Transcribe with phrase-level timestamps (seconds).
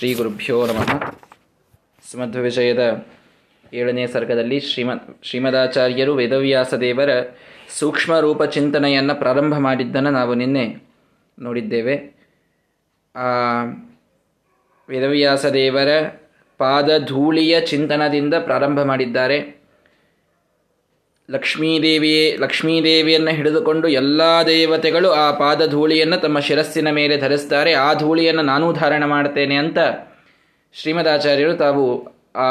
[0.00, 1.14] ಶ್ರೀ ಗುರುಭ್ಯೋ ನಮಃ.
[2.10, 3.06] ಸುಮಧ್ವ ವಿಜಯದ
[3.72, 4.90] ಏಳನೇ ಸರ್ಗದಲ್ಲಿ ಶ್ರೀಮ,
[5.22, 7.10] ಶ್ರೀಮದಾಚಾರ್ಯರು ವೇದವ್ಯಾಸ ದೇವರ
[7.78, 10.82] ಸೂಕ್ಷ್ಮ ರೂಪ ಚಿಂತನೆಯನ್ನು ಪ್ರಾರಂಭ ಮಾಡಿದ್ದನ್ನು ನಾವು ನಿನ್ನೆ
[11.38, 12.14] ನೋಡಿದ್ದೇವೆ.
[13.16, 13.64] ಆ
[14.88, 15.88] ವೇದವ್ಯಾಸ ದೇವರ
[16.58, 19.59] ಪಾದಧೂಳಿಯ ಚಿಂತನದಿಂದ ಪ್ರಾರಂಭ ಮಾಡಿದ್ದಾರೆ.
[21.30, 27.72] ಲಕ್ಷ್ಮೀದೇವಿಯೇ, ಲಕ್ಷ್ಮೀದೇವಿಯನ್ನು ಹಿಡಿದುಕೊಂಡು ಎಲ್ಲ ದೇವತೆಗಳು ಆ ಪಾದ ಧೂಳಿಯನ್ನು ತಮ್ಮ ಶಿರಸ್ಸಿನ ಮೇಲೆ ಧರಿಸ್ತಾರೆ.
[27.72, 29.78] ಆ ಧೂಳಿಯನ್ನು ನಾನೂ ಧಾರಣ ಮಾಡ್ತೇನೆ ಅಂತ
[30.72, 32.04] ಶ್ರೀಮದಾಚಾರ್ಯರು ತಾವು
[32.36, 32.48] ಆ,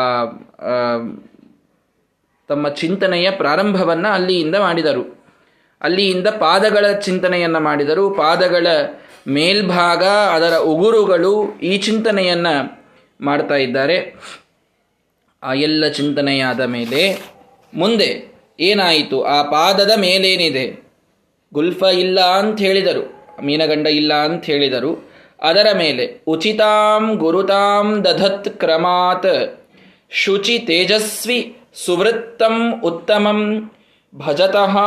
[2.48, 5.24] ತಮ್ಮ ಚಿಂತನೆಯ ಪ್ರಾರಂಭವನ್ನು ಅಲ್ಲಿಯಿಂದ ಮಾಡಿದರು.
[5.82, 8.10] ಅಲ್ಲಿಯಿಂದ ಪಾದಗಳ ಚಿಂತನೆಯನ್ನು ಮಾಡಿದರು.
[8.10, 8.68] ಪಾದಗಳ
[9.28, 12.80] ಮೇಲ್ಭಾಗ, ಅದರ ಉಗುರುಗಳು ಈ ಚಿಂತನೆಯನ್ನು
[13.22, 14.16] ಮಾಡ್ತಾ ಇದ್ದಾರೆ.
[15.44, 17.22] ಆ ಎಲ್ಲ ಚಿಂತನೆಯಾದ ಮೇಲೆ
[17.74, 18.29] ಮುಂದೆ
[18.60, 19.24] ಏನಾಯಿತು?
[19.24, 20.84] ಆ ಪಾದದ ಮೇಲೇನಿದೆ?
[21.54, 23.04] ಗುಲ್ಫ ಇಲ್ಲ ಅಂತ ಹೇಳಿದರು.
[23.44, 25.10] ಮೀನಗಂಡ ಇಲ್ಲ ಅಂತ ಹೇಳಿದರು.
[25.42, 29.60] ಅದರ ಮೇಲೆ, ಉಚಿತಾಂ ಗುರುತಾಂ ದಧತ್ ಕ್ರಮಾತ್
[30.10, 33.72] ಶುಚಿ ತೇಜಸ್ವಿ ಸುವೃತ್ತಂ ಉತ್ತಮಂ
[34.16, 34.78] ಭಜತಃ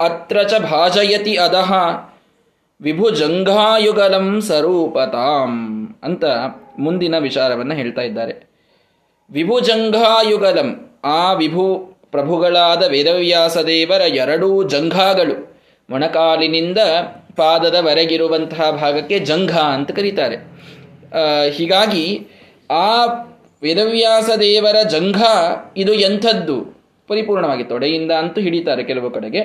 [0.00, 1.72] ಅತ್ರ ಚ ಭಾಜಯತಿ ಅಧಃ
[2.80, 5.52] ವಿಭುಜಂಘಾಯುಗಲಂ ಸ್ವರೂಪತಾಂ
[6.02, 6.24] ಅಂತ
[6.78, 8.48] ಮುಂದಿನ ವಿಚಾರವನ್ನು ಹೇಳ್ತಾ ಇದ್ದಾರೆ.
[9.30, 15.34] ವಿಭುಜಂಘಾಯುಗಲಂ, ಆ ವಿಭು ಪ್ರಭುಗಳಾದ ವೇದವ್ಯಾಸ ದೇವರ ಎರಡೂ ಜಂಘಾಗಳು
[15.90, 16.78] ಮೊಣಕಾಲಿನಿಂದ
[17.36, 20.36] ಪಾದದವರೆಗಿರುವಂತಹ ಭಾಗಕ್ಕೆ ಜಂಘ ಅಂತ ಕರೀತಾರೆ.
[21.50, 22.26] ಹೀಗಾಗಿ
[22.70, 23.04] ಆ
[23.62, 25.22] ವೇದವ್ಯಾಸ ದೇವರ ಜಂಘ
[25.76, 26.56] ಇದು ಎಂಥದ್ದು?
[27.08, 29.42] ಪರಿಪೂರ್ಣವಾಗಿ ತೊಡೆಯಿಂದ ಅಂತೂ ಹಿಡಿತಾರೆ ಕೆಲವು ಕಡೆಗೆ.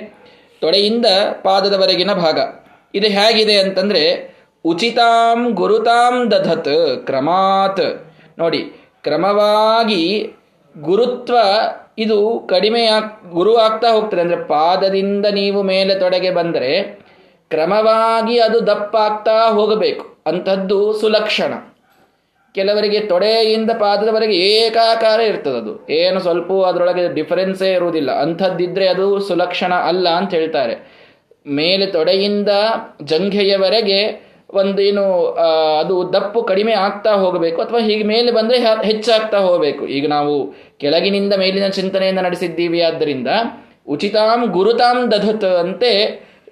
[0.61, 1.05] ತೊಡೆಯಿಂದ
[1.43, 2.39] ಪಾದದವರೆಗಿನ ಭಾಗ.
[2.95, 4.03] ಇದು ಹೇಗಿದೆ ಅಂತಂದ್ರೆ
[4.65, 8.15] ಉಚಿತಾಂ ಗುರುತಾಂ ದಧತ್ ಕ್ರಮಾತ್.
[8.39, 8.59] ನೋಡಿ,
[9.03, 10.33] ಕ್ರಮವಾಗಿ
[10.77, 11.35] ಗುರುತ್ವ
[11.97, 12.87] ಇದು ಕಡಿಮೆ
[13.31, 14.21] ಗುರು ಆಗ್ತಾ ಹೋಗ್ತದೆ.
[14.21, 17.01] ಅಂದರೆ ಪಾದದಿಂದ ನೀವು ಮೇಲೆ ತೊಡೆಗೆ ಬಂದರೆ
[17.49, 20.17] ಕ್ರಮವಾಗಿ ಅದು ದಪ್ಪ ಆಗ್ತಾ ಹೋಗಬೇಕು.
[20.27, 21.53] ಅಂಥದ್ದು ಸುಲಕ್ಷಣ.
[22.53, 28.11] ಕೆಲವರಿಗೆ ತೊಡೆಯಿಂದ ಪಾದದವರೆಗೆ ಏಕಾಕಾರ ಇರ್ತದದು ಏನು ಸ್ವಲ್ಪ ಅದರೊಳಗೆ ಡಿಫರೆನ್ಸೇ ಇರುವುದಿಲ್ಲ.
[28.11, 31.01] ಅಂಥದ್ದಿದ್ರೆ ಅದು ಸುಲಕ್ಷಣ ಅಲ್ಲ ಅಂತ ಹೇಳ್ತಾರೆ.
[31.47, 32.49] ಮೇಲೆ ತೊಡೆಯಿಂದ
[33.03, 35.03] ಜಂಘೆಯವರೆಗೆ ಒಂದೇನು
[35.81, 38.57] ಅದು ದಪ್ಪು ಕಡಿಮೆ ಆಗ್ತಾ ಹೋಗಬೇಕು ಅಥವಾ ಹೀಗೆ ಮೇಲೆ ಬಂದರೆ
[38.89, 39.83] ಹೆಚ್ಚಾಗ್ತಾ ಹೋಗಬೇಕು.
[39.97, 40.33] ಈಗ ನಾವು
[40.83, 42.81] ಕೆಳಗಿನಿಂದ ಮೇಲಿನ ಚಿಂತನೆಯಿಂದ ನಡೆಸಿದ್ದೀವಿ.
[42.87, 43.29] ಆದ್ದರಿಂದ
[43.95, 45.91] ಉಚಿತಾಂ ಗುರುತಾಂ ದಧತ್ ಅಂತೆ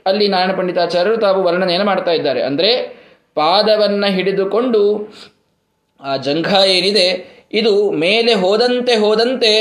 [0.09, 2.42] ಅಲ್ಲಿ ನಾರಾಯಣ ಪಂಡಿತಾಚಾರ್ಯರು ತಾವು ವರ್ಣನೆಯನ್ನು ಮಾಡ್ತಾ ಇದ್ದಾರೆ.
[2.50, 2.72] ಅಂದರೆ
[3.40, 4.82] ಪಾದವನ್ನು ಹಿಡಿದುಕೊಂಡು
[6.02, 7.08] ಆ ಜಂಘ ಏನಿದೆ,
[7.59, 7.74] ಇದು
[8.04, 9.52] ಮೇಲೆ ಹೋದಂತೆ ಹೋದಂತೆ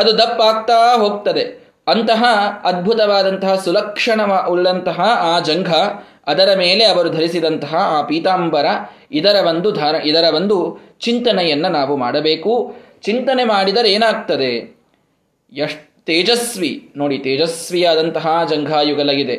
[0.00, 1.44] ಅದು ದಪ್ಪ ಆಗ್ತಾ ಹೋಗ್ತದೆ.
[1.92, 2.24] ಅಂತಹ
[2.70, 4.20] ಅದ್ಭುತವಾದಂತಹ ಸುಲಕ್ಷಣ
[4.52, 5.00] ಉಳ್ಳಂತಹ
[5.30, 5.70] ಆ ಜಂಘ
[6.32, 8.66] ಅದರ ಮೇಲೆ ಅವರು ಧರಿಸಿದಂತಹ ಆ ಪೀತಾಂಬರ
[9.12, 10.56] ಇದರ ಒಂದು ಧಾರ, ಇದರ ಒಂದು
[11.00, 12.52] ಚಿಂತನೆಯನ್ನು ನಾವು ಮಾಡಬೇಕು.
[13.02, 14.52] ಚಿಂತನೆ ಮಾಡಿದರೆ ಏನಾಗ್ತದೆ?
[15.52, 19.36] ಎಷ್ಟು ತೇಜಸ್ವಿ, ನೋಡಿ ತೇಜಸ್ವಿಯಾದಂತಹ ಜಂಘಾಯುಗಲಗಿದೆ.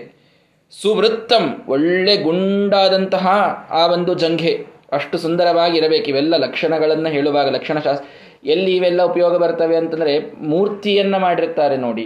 [0.81, 3.27] ಸುವೃತ್ತಂ, ಒಳ್ಳೆ ಗುಂಡಾದಂತಹ
[3.71, 4.53] ಆ ಒಂದು ಜಂಘೆ.
[4.91, 8.07] ಅಷ್ಟು ಸುಂದರವಾಗಿ ಇರಬೇಕು ಇವೆಲ್ಲ ಲಕ್ಷಣಗಳನ್ನು ಹೇಳುವಾಗ, ಲಕ್ಷಣ ಶಾಸ್ತ್ರ
[8.49, 10.13] ಎಲ್ಲಿ ಇವೆಲ್ಲ ಉಪಯೋಗ ಬರ್ತವೆ ಅಂತಂದರೆ
[10.51, 12.05] ಮೂರ್ತಿಯನ್ನು ಮಾಡಿರ್ತಾರೆ ನೋಡಿ.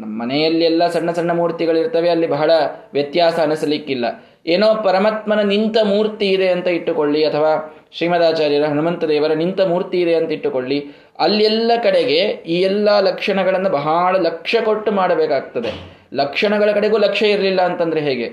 [0.00, 2.50] ನಮ್ಮ ಮನೆಯಲ್ಲಿ ಎಲ್ಲ ಸಣ್ಣ ಸಣ್ಣ ಮೂರ್ತಿಗಳಿರ್ತವೆ, ಅಲ್ಲಿ ಬಹಳ
[2.92, 4.04] ವ್ಯತ್ಯಾಸ ಅನಿಸಲಿಕ್ಕಿಲ್ಲ.
[4.46, 7.50] ಏನೋ ಪರಮಾತ್ಮನ ನಿಂತ ಮೂರ್ತಿ ಇದೆ ಅಂತ ಇಟ್ಟುಕೊಳ್ಳಿ, ಅಥವಾ
[7.96, 10.78] ಶ್ರೀಮದಾಚಾರ್ಯರ ಹನುಮಂತ ದೇವರ ನಿಂತ ಮೂರ್ತಿ ಇದೆ ಅಂತ ಇಟ್ಟುಕೊಳ್ಳಿ,
[11.18, 15.72] ಅಲ್ಲೆಲ್ಲ ಕಡೆಗೆ ಈ ಎಲ್ಲ ಲಕ್ಷಣಗಳನ್ನು ಬಹಳ ಲಕ್ಷ್ಯ ಕೊಟ್ಟು ಮಾಡಬೇಕಾಗ್ತದೆ.
[16.14, 18.28] ಲಕ್ಷಣಗಳ ಕಡೆಗೂ ಲಕ್ಷ್ಯ ಇರಲಿಲ್ಲ ಅಂತಂದ್ರೆ ಹೇಗೆ?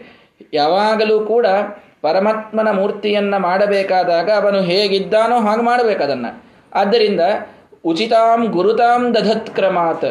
[0.53, 1.47] ಯಾವಾಗಲೂ ಕೂಡ
[2.01, 6.27] ಪರಮಾತ್ಮನ ಮೂರ್ತಿಯನ್ನ ಮಾಡಬೇಕಾದಾಗ ಅವನು ಹೇಗಿದ್ದಾನೋ ಹಾಗೆ ಮಾಡಬೇಕು ಅದನ್ನ.
[6.73, 7.21] ಆದ್ದರಿಂದ
[7.85, 10.09] ಉಚಿತಾಂ ಗುರುತಾಂ ದಧತ್ ಕ್ರಮಾತ್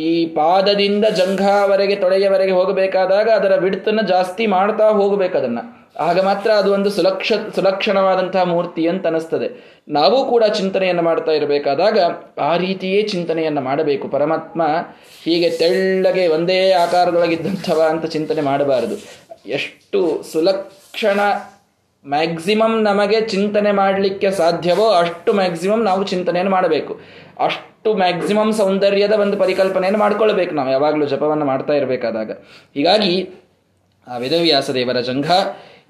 [0.00, 5.58] ಈ ಪಾದದಿಂದ ಜಂಘಾವರೆಗೆ ತೊಡೆಯವರೆಗೆ ಹೋಗಬೇಕಾದಾಗ ಅದರ ವಿಡ್ತನ್ನು ಜಾಸ್ತಿ ಮಾಡ್ತಾ ಹೋಗಬೇಕು ಅದನ್ನ.
[6.00, 9.48] ಆಗ ಮಾತ್ರ ಅದು ಒಂದು ಸುಲಕ್ಷ, ಸುಲಕ್ಷಣವಾದಂತಹ ಮೂರ್ತಿ ಅಂತ ಅನಿಸ್ತದೆ.
[9.88, 11.98] ನಾವು ಕೂಡ ಚಿಂತನೆಯನ್ನು ಮಾಡ್ತಾ ಇರಬೇಕಾದಾಗ
[12.40, 14.08] ಆ ರೀತಿಯೇ ಚಿಂತನೆಯನ್ನು ಮಾಡಬೇಕು.
[14.08, 14.62] ಪರಮಾತ್ಮ
[15.24, 18.96] ಹೀಗೆ ತೆಳ್ಳಗೆ ಒಂದೇ ಆಕಾರದೊಳಗಿದ್ದಂಥವ ಅಂತ ಚಿಂತನೆ ಮಾಡಬಾರದು.
[19.48, 20.00] ಎಷ್ಟು
[20.32, 21.20] ಸುಲಕ್ಷಣ
[22.08, 26.92] ಮ್ಯಾಕ್ಸಿಮಮ್ ನಮಗೆ ಚಿಂತನೆ ಮಾಡಲಿಕ್ಕೆ ಸಾಧ್ಯವೋ ಅಷ್ಟು ಮ್ಯಾಕ್ಸಿಮಮ್ ನಾವು ಚಿಂತನೆಯನ್ನು ಮಾಡಬೇಕು.
[27.44, 30.70] ಅಷ್ಟು ಮ್ಯಾಕ್ಸಿಮಮ್ ಸೌಂದರ್ಯದ ಒಂದು ಪರಿಕಲ್ಪನೆಯನ್ನು ಮಾಡ್ಕೊಳ್ಬೇಕು ನಾವು.
[30.70, 32.30] ಯಾವಾಗಲೂ ಜಪವನ್ನು ಮಾಡ್ತಾ ಇರಬೇಕಾದಾಗ.
[32.74, 33.14] ಹೀಗಾಗಿ
[34.06, 35.30] ಆ ವೇದವ್ಯಾಸ ದೇವರ ಜಂಘ,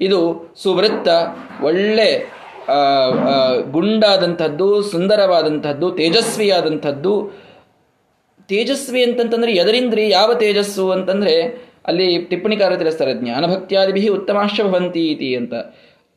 [0.01, 0.21] ಇದು
[0.63, 1.09] ಸುವೃತ್ತ,
[1.63, 2.09] ಒಳ್ಳೆ
[3.71, 7.15] ಗುಂಡಾದಂಥದ್ದು, ಸುಂದರವಾದಂಥದ್ದು, ತೇಜಸ್ವಿಯಾದಂಥದ್ದು.
[8.49, 10.05] ತೇಜಸ್ವಿ ಅಂತಂತಂದ್ರೆ ಎದರಿಂದ್ರಿ?
[10.11, 11.35] ಯಾವ ತೇಜಸ್ಸು ಅಂತಂದ್ರೆ
[11.87, 15.55] ಅಲ್ಲಿ ಟಿಪ್ಪಣಿಕಾರ ತಿಳಿಸ್ತಾರೆ, ಜ್ಞಾನಭಕ್ತಿಯಾದಿಭಿ ಉತ್ತಮಾಶ್ಚ ಭವಂತಿ ಇತಿ ಅಂತ.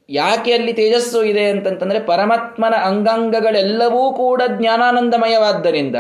[0.09, 5.97] ಯಾಕೆ ಅಲ್ಲಿ ತೇಜಸ್ಸು ಇದೆ ಅಂತಂತಂದ್ರೆ ಪರಮಾತ್ಮನ ಅಂಗಾಂಗಗಳೆಲ್ಲವೂ ಕೂಡ ಜ್ಞಾನಾನಂದಮಯವಾದ್ದರಿಂದ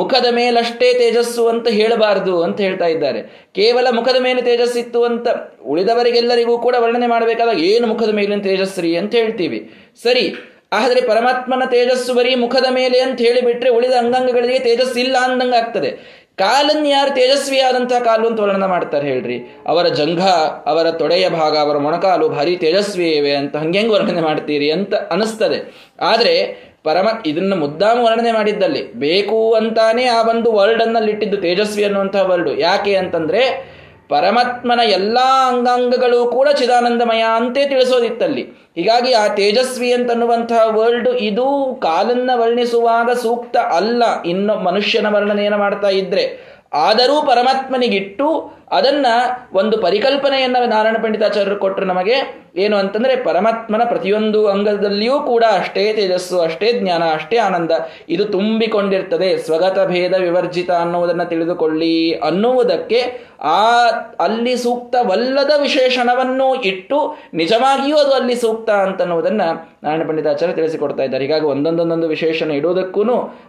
[0.00, 3.20] ಮುಖದ ಮೇಲಷ್ಟೇ ತೇಜಸ್ಸು ಅಂತ ಹೇಳಬಾರದು ಅಂತ ಹೇಳ್ತಾ ಇದ್ದಾರೆ.
[3.58, 5.28] ಕೇವಲ ಮುಖದ ಮೇಲೆ ತೇಜಸ್ಸಿತ್ತು ಅಂತ
[5.74, 9.60] ಉಳಿದವರಿಗೆಲ್ಲರಿಗೂ ಕೂಡ ವರ್ಣನೆ ಮಾಡಬೇಕಾದಾಗ ಏನು ಮುಖದ ಮೇಲಿನ ತೇಜಸ್ರಿ ಅಂತ ಹೇಳ್ತೀವಿ.
[10.02, 10.26] ಸರಿ,
[10.72, 15.90] ಆದರೆ ಪರಮಾತ್ಮನ ತೇಜಸ್ಸು ಬರೀ ಮುಖದ ಮೇಲೆ ಅಂತ ಹೇಳಿಬಿಟ್ರೆ ಉಳಿದ ಅಂಗಾಂಗಗಳಿಗೆ ತೇಜಸ್ಸು ಇಲ್ಲ ಅಂದಂಗೆ ಆಗ್ತದೆ
[16.36, 19.38] ಕಾಲನ್ ಯಾರು ತೇಜಸ್ವಿಯಾದಂತಹ ಕಾಲು ಅಂತ ವರ್ಣನ ಮಾಡ್ತಾರೆ ಹೇಳ್ರಿ.
[19.66, 20.22] ಅವರ ಜಂಘ,
[20.66, 26.64] ಅವರ ತೊಡೆಯ ಭಾಗ, ಅವರ ಮೊಣಕಾಲು ಭಾರಿ ತೇಜಸ್ವಿ ಇವೆ ಅಂತ ಹಂಗೆ ವರ್ಣನೆ ಮಾಡ್ತೀರಿ ಅಂತ ಅನಿಸ್ತದೆ ಆದರೆ
[26.84, 32.96] ಪರಮ ಇದನ್ನ ಮುದ್ದಾಮ ವರ್ಣನೆ ಮಾಡಿದ್ದಲ್ಲಿ ಬೇಕು ಅಂತಾನೆ ಆ ಒಂದು ವರ್ಡ್ ಅನ್ನಲ್ಲಿಟ್ಟಿದ್ದು ತೇಜಸ್ವಿ ಅನ್ನುವಂತಹ ವರ್ಡ್ ಯಾಕೆ
[32.96, 33.73] ಅಂತಂದ್ರೆ
[34.08, 38.42] ಪರಮಾತ್ಮನ ಎಲ್ಲ ಅಂಗಾಂಗಗಳು ಕೂಡ ಚಿದಾನಂದಮಯ ಅಂತೇ ತಿಳಿಸೋದಿತ್ತಲ್ಲಿ.
[38.74, 44.22] ಹೀಗಾಗಿ ಆ ತೇಜಸ್ವಿ ಅಂತನ್ನುವಂತಹ ವರ್ಲ್ಡ್ ಇದು ಕಾಲನ್ನ ವರ್ಣಿಸುವಾಗ ಸೂಕ್ತ ಅಲ್ಲ.
[44.26, 46.54] ಇನ್ನು ಮನುಷ್ಯನ ವರ್ಣನೆಯನ್ನು ಮಾಡ್ತಾ ಇದ್ರೆ.
[46.74, 49.06] ಆದರೂ ಪರಮಾತ್ಮನಿಗಿಟ್ಟು ಅದನ್ನ
[49.52, 56.72] ಒಂದು ಪರಿಕಲ್ಪನೆಯನ್ನ ನಾರಾಯಣ ಪಂಡಿತಾಚಾರ್ಯರು ಕೊಟ್ಟರು ನಮಗೆ ಏನು ಅಂತಂದ್ರೆ ಪರಮಾತ್ಮನ ಪ್ರತಿಯೊಂದು ಅಂಗದಲ್ಲಿಯೂ ಕೂಡ ಅಷ್ಟೇ ತೇಜಸ್ಸು, ಅಷ್ಟೇ
[56.72, 57.70] ಜ್ಞಾನ, ಅಷ್ಟೇ ಆನಂದ
[58.08, 59.38] ಇದು ತುಂಬಿಕೊಂಡಿರ್ತದೆ.
[59.38, 63.00] ಸ್ವಗತ ಭೇದ ವಿವರ್ಜಿತ ಅನ್ನುವುದನ್ನು ತಿಳಿದುಕೊಳ್ಳಿ ಅನ್ನುವುದಕ್ಕೆ
[63.40, 63.86] ಆ
[64.20, 69.42] ಅಲ್ಲಿ ಸೂಕ್ತವಲ್ಲದ ವಿಶೇಷಣವನ್ನು ಇಟ್ಟು ನಿಜವಾಗಿಯೂ ಅದು ಅಲ್ಲಿ ಸೂಕ್ತ ಅಂತನ್ನುವುದನ್ನ
[69.84, 71.24] ನಾರಾಯಣ ಪಂಡಿತಾಚಾರ್ಯ ತಿಳಿಸಿಕೊಡ್ತಾ ಇದ್ದಾರೆ.
[71.24, 73.04] ಹೀಗಾಗಿ ಒಂದೊಂದೊಂದೊಂದು ವಿಶೇಷಣ ಇಡುವುದಕ್ಕೂ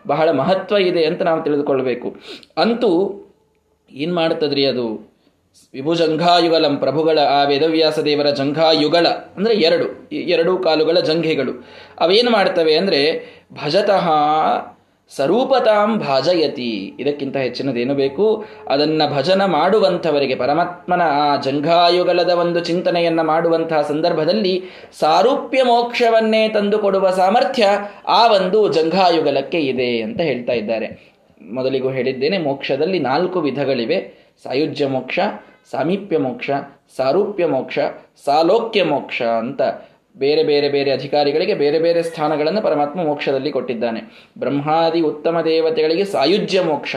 [0.07, 2.09] ಬಹಳ ಮಹತ್ವ ಇದೆ ಅಂತ ನಾವು ತಿಳಿದುಕೊಳ್ಬೇಕು.
[2.57, 2.91] ಅಂತೂ
[3.91, 4.87] ಏನು ಮಾಡ್ತದ್ರಿ ಅದು?
[5.73, 11.53] ವಿಭುಜಂಘಾಯುಗಲಂ ಪ್ರಭುಗಳ ಆ ವೇದವ್ಯಾಸ ದೇವರ ಜಂಘಾಯುಗಳ ಅಂದರೆ ಎರಡು ಎರಡು ಕಾಲುಗಳ ಜಂಘೆಗಳು.
[11.99, 12.99] ಅವೇನು ಮಾಡ್ತವೆ ಅಂದರೆ
[13.53, 14.07] ಭಜತಃ
[15.09, 16.93] ಸ್ವರೂಪತಾಂ ಭಾಜಯತಿ.
[16.99, 18.45] ಇದಕ್ಕಿಂತ ಹೆಚ್ಚಿನದೇನು ಬೇಕು?
[18.67, 24.63] ಅದನ್ನ ಭಜನ ಮಾಡುವಂಥವರಿಗೆ, ಪರಮಾತ್ಮನ ಆ ಜಂಘಾಯುಗಲದ ಒಂದು ಚಿಂತನೆಯನ್ನ ಮಾಡುವಂತಹ ಸಂದರ್ಭದಲ್ಲಿ
[24.99, 27.67] ಸಾರೂಪ್ಯ ಮೋಕ್ಷವನ್ನೇ ತಂದುಕೊಡುವ ಸಾಮರ್ಥ್ಯ
[28.07, 31.15] ಆ ಒಂದು ಜಂಘಾಯುಗಲಕ್ಕೆ ಇದೆ ಅಂತ ಹೇಳ್ತಾ ಇದ್ದಾರೆ.
[31.41, 34.29] ಮೊದಲಿಗೂ ಹೇಳಿದ್ದೇನೆ, ಮೋಕ್ಷದಲ್ಲಿ ನಾಲ್ಕು ವಿಧಗಳಿವೆ.
[34.43, 35.19] ಸಾಯುಜ್ಯ ಮೋಕ್ಷ,
[35.71, 36.49] ಸಾಮೀಪ್ಯ ಮೋಕ್ಷ,
[36.97, 37.79] ಸಾರೂಪ್ಯ ಮೋಕ್ಷ,
[38.25, 39.61] ಸಾಲೋಕ್ಯ ಮೋಕ್ಷ ಅಂತ.
[40.17, 44.29] ಬೇರೆ ಬೇರೆ ಬೇರೆ ಅಧಿಕಾರಿಗಳಿಗೆ ಬೇರೆ ಬೇರೆ ಸ್ಥಾನಗಳನ್ನು ಪರಮಾತ್ಮ ಮೋಕ್ಷದಲ್ಲಿ ಕೊಟ್ಟಿದ್ದಾನೆ.
[44.39, 46.95] ಬ್ರಹ್ಮಾದಿ ಉತ್ತಮ ದೇವತೆಗಳಿಗೆ ಸಾಯುಜ್ಯ ಮೋಕ್ಷ.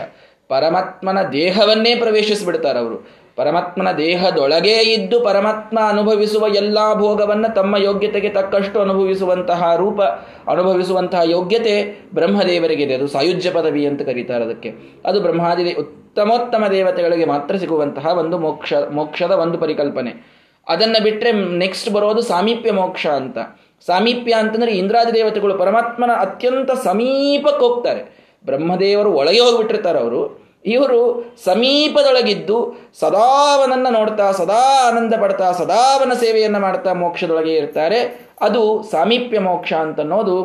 [0.48, 3.28] ಪರಮಾತ್ಮನ ದೇಹವನ್ನೇ ಪ್ರವೇಶಿಸಿಬಿಡ್ತಾರೆ ಅವರು.
[3.36, 10.02] ಪರಮಾತ್ಮನ ದೇಹದೊಳಗೇ ಇದ್ದು ಪರಮಾತ್ಮ ಅನುಭವಿಸುವ ಎಲ್ಲಾ ಭೋಗವನ್ನು ತಮ್ಮ ಯೋಗ್ಯತೆಗೆ ತಕ್ಕಷ್ಟು ಅನುಭವಿಸುವಂತಹ ರೂಪ,
[10.50, 12.94] ಅನುಭವಿಸುವಂತಹ ಯೋಗ್ಯತೆ ಬ್ರಹ್ಮದೇವರಿಗಿದೆ.
[12.94, 14.72] ಅದು ಸಾಯುಜ್ಯ ಪದವಿ ಅಂತ ಕರೀತಾರೆ ಅದಕ್ಕೆ.
[15.04, 20.37] ಅದು ಬ್ರಹ್ಮಾದಿ ಉತ್ತಮೋತ್ತಮ ದೇವತೆಗಳಿಗೆ ಮಾತ್ರ ಸಿಗುವಂತಹ ಒಂದು ಮೋಕ್ಷ, ಮೋಕ್ಷದ ಒಂದು ಪರಿಕಲ್ಪನೆ.
[20.68, 23.38] ಅದನ್ನ ಬಿಟ್ಟರೆ ನೆಕ್ಸ್ಟ್ ಬರೋದು ಸಾಮೀಪ್ಯ ಮೋಕ್ಷ ಅಂತ.
[23.86, 28.02] ಸಾಮೀಪ್ಯ ಅಂತಂದರೆ ಇಂದ್ರಾದಿ ದೇವತೆಗಳು ಪರಮಾತ್ಮನ ಅತ್ಯಂತ ಸಮೀಪಕ್ಕೆ ಹೋಗ್ತಾರೆ.
[28.46, 30.48] ಬ್ರಹ್ಮದೇವರು ಒಳಗೆ ಹೋಗಿಬಿಟ್ಟಿರ್ತಾರೆ ಅವರು.
[30.66, 31.00] ಇವರು
[31.44, 38.00] ಸಮೀಪದೊಳಗಿದ್ದು ಸದಾವನನ್ನು ನೋಡ್ತಾ, ಸದಾ ಆನಂದ ಪಡ್ತಾ ಸದಾವನ ಸೇವೆಯನ್ನು ಮಾಡ್ತಾ ಮೋಕ್ಷದೊಳಗೆ ಇರ್ತಾರೆ.
[38.40, 40.36] ಅದು ಸಾಮೀಪ್ಯ ಮೋಕ್ಷ ಅಂತನ್ನೋದು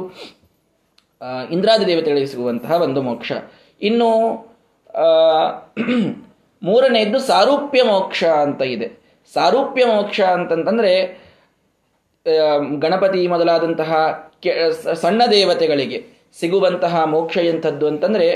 [1.51, 3.31] ಇಂದ್ರಾದಿ ದೇವತೆಗಳಿಗೆ ಸಿಗುವಂತಹ ಒಂದು ಮೋಕ್ಷ.
[3.81, 4.09] ಇನ್ನು
[6.63, 9.02] ಮೂರನೆಯದ್ದು ಸಾರೂಪ್ಯ ಮೋಕ್ಷ ಅಂತ ಇದೆ.
[9.33, 11.23] ಸಾರೂಪ್ಯ ಮೋಕ್ಷ ಅಂತಂತಂದ್ರೆ
[12.79, 13.93] ಗಣಪತಿ ಮೊದಲಾದಂತಹ
[14.93, 16.05] ಸಣ್ಣ ದೇವತೆಗಳಿಗೆ
[16.39, 18.29] ಸಿಗುವಂತಹ ಮೋಕ್ಷ ಎಂಥದ್ದು ಅಂತಂದ್ರೆ,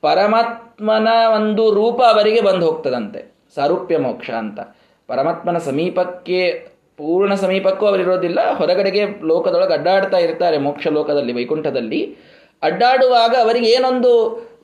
[0.00, 3.34] ಪರಮಾತ್ಮನ ಒಂದು ರೂಪ ಅವರಿಗೆ ಬಂದು ಹೋಗ್ತದಂತೆ.
[3.54, 4.60] ಸಾರೂಪ್ಯ ಮೋಕ್ಷ ಅಂತ.
[5.06, 12.16] ಪರಮಾತ್ಮನ ಸಮೀಪಕ್ಕೆ, ಪೂರ್ಣ ಸಮೀಪಕ್ಕೂ ಅವರಿರೋದಿಲ್ಲ, ಹೊರಗಡೆಗೆ ಲೋಕದೊಳಗೆ ಅಡ್ಡಾಡ್ತಾ ಇರ್ತಾರೆ ಮೋಕ್ಷ ಲೋಕದಲ್ಲಿ ವೈಕುಂಠದಲ್ಲಿ.
[12.62, 14.12] ಅಡ್ಡಾಡುವಾಗ ಅವರಿಗೆ ಏನೊಂದು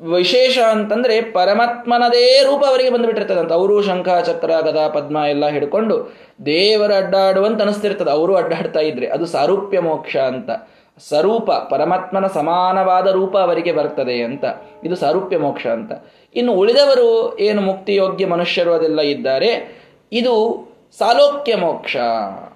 [0.00, 6.12] ವಿಶೇಷ ಅಂತಂದ್ರೆ ಪರಮಾತ್ಮನದೇ ರೂಪ ಅವರಿಗೆ ಬಂದುಬಿಟ್ಟಿರ್ತದಂತ ಅವರು ಶಂಖ, ಚಕ್ರ, ಗದಾ, ಪದ್ಮ ಎಲ್ಲ ಹಿಡ್ಕೊಂಡು
[6.46, 8.10] ದೇವರ ಅಡ್ಡಾಡುವಂತ ಅನಿಸ್ತಿರ್ತದೆ.
[8.10, 10.50] ಅವರು ಅಡ್ಡಾಡ್ತಾ ಇದ್ರೆ ಅದು ಸಾರೂಪ್ಯ ಮೋಕ್ಷ ಅಂತ.
[11.08, 14.44] ಸ್ವರೂಪ, ಪರಮಾತ್ಮನ ಸಮಾನವಾದ ರೂಪ ಅವರಿಗೆ ಬರ್ತದೆ ಅಂತ.
[14.84, 15.92] ಇದು ಸಾರೂಪ್ಯ ಮೋಕ್ಷ ಅಂತ.
[16.34, 19.80] ಇನ್ನು ಉಳಿದವರು ಏನು ಮುಕ್ತಿಯೋಗ್ಯ ಮನುಷ್ಯರು ಅದೆಲ್ಲ ಇದ್ದಾರೆ.
[20.12, 20.64] ಇದು
[20.98, 21.96] ಸಾಲೋಕ್ಯ ಮೋಕ್ಷ.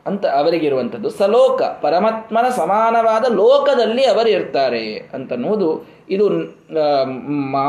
[0.06, 5.88] ಅಂತ ಅವರಿಗಿರುವಂಥದ್ದು ಸಲೋಕ, ಪರಮಾತ್ಮನ ಸಮಾನವಾದ ಲೋಕದಲ್ಲಿ ಅವರು ಇರ್ತಾರೆ ಅಂತನ್ನುವುದು.
[6.10, 6.28] ಇದು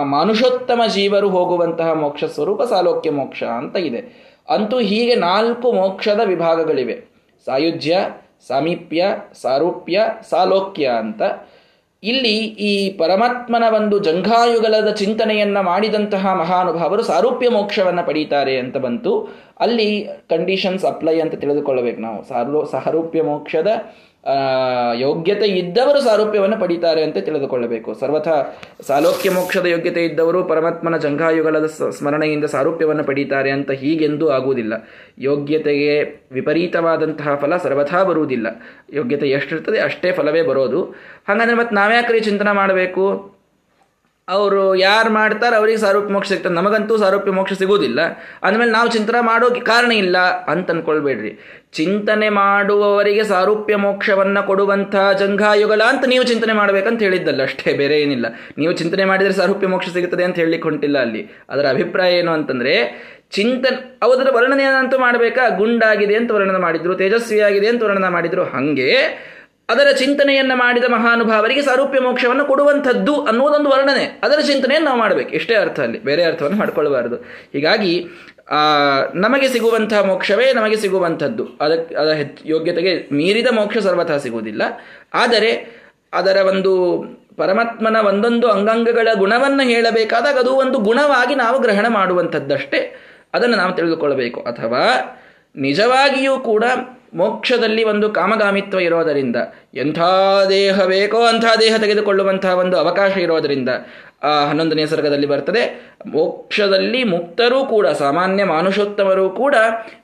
[0.06, 4.34] ಮಾನುಷೋತ್ತಮ ಜೀವರು ಹೋಗುವಂತಹ ಮೋಕ್ಷ ಸ್ವರೂಪ, ಸಾಲೋಕ್ಯ ಮೋಕ್ಷ ಅಂತ ಇದೆ.
[4.50, 6.96] ಅಂತೂ ಹೀಗೆ ನಾಲ್ಕು ಮೋಕ್ಷದ ವಿಭಾಗಗಳಿವೆ.
[7.46, 8.10] ಸಾಯುಜ್ಯ,
[8.48, 9.06] ಸಾಮೀಪ್ಯ,
[9.42, 11.22] ಸಾರೂಪ್ಯ, ಸಾಲೋಕ್ಯ ಅಂತ.
[12.04, 12.38] ಇಲ್ಲಿ
[12.70, 19.30] ಈ ಪರಮಾತ್ಮನ ಒಂದು ಜಂಘಾಯುಗಲದ ಚಿಂತನೆಯನ್ನ ಮಾಡಿದಂತಹ ಮಹಾನುಭಾವರು ಸಾರೂಪ್ಯ ಮೋಕ್ಷವನ್ನ ಪಡೀತಾರೆ ಅಂತ ಬಂತು.
[19.60, 22.24] ಅಲ್ಲಿ ಕಂಡೀಷನ್ಸ್ ಅಪ್ಲೈ ಅಂತ ತಿಳಿದುಕೊಳ್ಳಬೇಕು ನಾವು.
[22.24, 23.68] ಸಾರು, ಸಾರೂಪ್ಯ ಮೋಕ್ಷದ
[24.94, 27.94] ಯೋಗ್ಯತೆ ಇದ್ದವರು ಸಾರೂಪ್ಯವನ್ನು ಪಡೀತಾರೆ ಅಂತ ತಿಳಿದುಕೊಳ್ಳಬೇಕು.
[27.94, 28.28] ಸರ್ವಥ
[28.88, 34.88] ಸಾಲೋಕ್ಯ ಮೋಕ್ಷದ ಯೋಗ್ಯತೆ ಇದ್ದವರು ಪರಮಾತ್ಮನ ಜಂಘಾಯುಗಲದ ಸ್ಮರಣೆಯಿಂದ ಸಾರೂಪ್ಯವನ್ನು ಪಡೀತಾರೆ ಅಂತ ಹೀಗೆಂದೂ ಆಗುವುದಿಲ್ಲ.
[35.20, 38.48] ಯೋಗ್ಯತೆಗೆ ವಿಪರೀತವಾದಂತಹ ಫಲ ಸರ್ವಥಾ ಬರುವುದಿಲ್ಲ.
[38.94, 40.84] ಯೋಗ್ಯತೆ ಎಷ್ಟಿರ್ತದೆ ಅಷ್ಟೇ ಫಲವೇ ಬರೋದು.
[41.28, 43.33] ಹಾಗಂದ್ರೆ ಮತ್ತೆ ನಾವ್ಯಾಕ್ರಿ ಚಿಂತನೆ ಮಾಡಬೇಕು?
[44.30, 46.54] ಅವರು ಯಾರು ಮಾಡ್ತಾರೆ ಅವರಿಗೆ ಸಾರೂಪ್ಯ ಮೋಕ್ಷ ಸಿಗ್ತದೆ.
[46.54, 48.02] ನಮಗಂತೂ ಸಾರೂಪ್ಯ ಮೋಕ್ಷ ಸಿಗುವುದಿಲ್ಲ.
[48.44, 51.40] ಅಂದಮೇಲೆ ನಾವು ಚಿಂತನೆ ಮಾಡೋಕೆ ಕಾರಣ ಇಲ್ಲ ಅಂತ ಅನ್ಕೊಳ್ಬೇಡ್ರಿ.
[51.74, 57.42] ಚಿಂತನೆ ಮಾಡುವವರಿಗೆ ಸಾರೂಪ್ಯ ಮೋಕ್ಷವನ್ನು ಕೊಡುವಂತಹ ಜಂಘಾಯುಗಲ ಅಂತ ನೀವು ಚಿಂತನೆ ಮಾಡಬೇಕಂತ ಹೇಳಿದ್ದಲ್ಲ.
[57.42, 58.26] ಅಷ್ಟೇ, ಬೇರೆ ಏನಿಲ್ಲ.
[58.58, 61.30] ನೀವು ಚಿಂತನೆ ಮಾಡಿದರೆ ಸಾರೂಪ್ಯ ಮೋಕ್ಷ ಸಿಗುತ್ತದೆ ಅಂತ ಹೇಳಲಿಕ್ಕೆ ಹೊಂಟಿಲ್ಲ ಅಲ್ಲಿ.
[61.50, 62.76] ಅದರ ಅಭಿಪ್ರಾಯ ಏನು ಅಂತಂದರೆ,
[63.32, 65.50] ಚಿಂತನೆ ಅವದರ ವರ್ಣನೆಯನ್ನಂತೂ ಮಾಡಬೇಕಾ?
[65.50, 68.44] ಗುಂಡಾಗಿದೆ ಅಂತ ವರ್ಣನೆ ಮಾಡಿದ್ರು, ತೇಜಸ್ವಿಯಾಗಿದೆ ಅಂತ ವರ್ಣನೆ ಮಾಡಿದ್ರು.
[68.44, 69.24] ಹಂಗೆ
[69.74, 74.20] ಅದರ ಚಿಂತನೆಯನ್ನು ಮಾಡಿದ ಮಹಾನುಭಾವರಿಗೆ ಸಾರೂಪ್ಯ ಮೋಕ್ಷವನ್ನು ಕೊಡುವಂಥದ್ದು ಅನ್ನೋದೊಂದು ವರ್ಣನೆ.
[74.24, 75.30] ಅದರ ಚಿಂತನೆಯನ್ನು ನಾವು ಮಾಡಬೇಕು.
[75.30, 76.00] ಇಷ್ಟೇ ಅರ್ಥ ಅಲ್ಲಿ.
[76.00, 77.16] ಬೇರೆ ಅರ್ಥವನ್ನು ಮಾಡಿಕೊಳ್ಳಬಾರದು
[77.54, 78.08] ಹೀಗಾಗಿ
[79.16, 81.48] ನಮಗೆ ಸಿಗುವಂತಹ ಮೋಕ್ಷವೇ ನಮಗೆ ಸಿಗುವಂಥದ್ದು.
[81.62, 82.14] ಅದಕ್ಕೆ ಅದರ
[82.46, 84.62] ಯೋಗ್ಯತೆಗೆ ಮೀರಿದ ಮೋಕ್ಷ ಸರ್ವಥಾ ಸಿಗುವುದಿಲ್ಲ.
[85.14, 85.82] ಆದರೆ,
[86.14, 87.04] ಅದರ ಒಂದು
[87.38, 93.02] ಪರಮಾತ್ಮನ ಒಂದೊಂದು ಅಂಗಾಂಗಗಳ ಗುಣವನ್ನು ಹೇಳಬೇಕಾದಾಗ ಅದು ಒಂದು ಗುಣವಾಗಿ ನಾವು ಗ್ರಹಣ ಮಾಡುವಂಥದ್ದಷ್ಟೇ.
[93.34, 95.16] ಅದನ್ನು ನಾವು ತಿಳಿದುಕೊಳ್ಳಬೇಕು ಅಥವಾ
[95.56, 96.64] ನಿಜವಾಗಿಯೂ ಕೂಡ
[97.16, 99.36] ಮೋಕ್ಷದಲ್ಲಿ ಒಂದು ಕಾಮಗಾಮಿತ್ವ ಇರೋದರಿಂದ
[99.74, 100.00] ಎಂಥ
[100.50, 103.70] ದೇಹ ಬೇಕೋ ಅಂಥ ದೇಹ ತೆಗೆದುಕೊಳ್ಳುವಂತಹ ಒಂದು ಅವಕಾಶ ಇರೋದರಿಂದ
[104.24, 105.94] ಆ ಹನ್ನೊಂದನೇ ಸರ್ಗದಲ್ಲಿ ಬರ್ತದೆ.
[106.06, 109.56] ಮೋಕ್ಷದಲ್ಲಿ ಮುಕ್ತರೂ ಕೂಡ, ಸಾಮಾನ್ಯ ಮಾನುಷೋತ್ತಮರೂ ಕೂಡ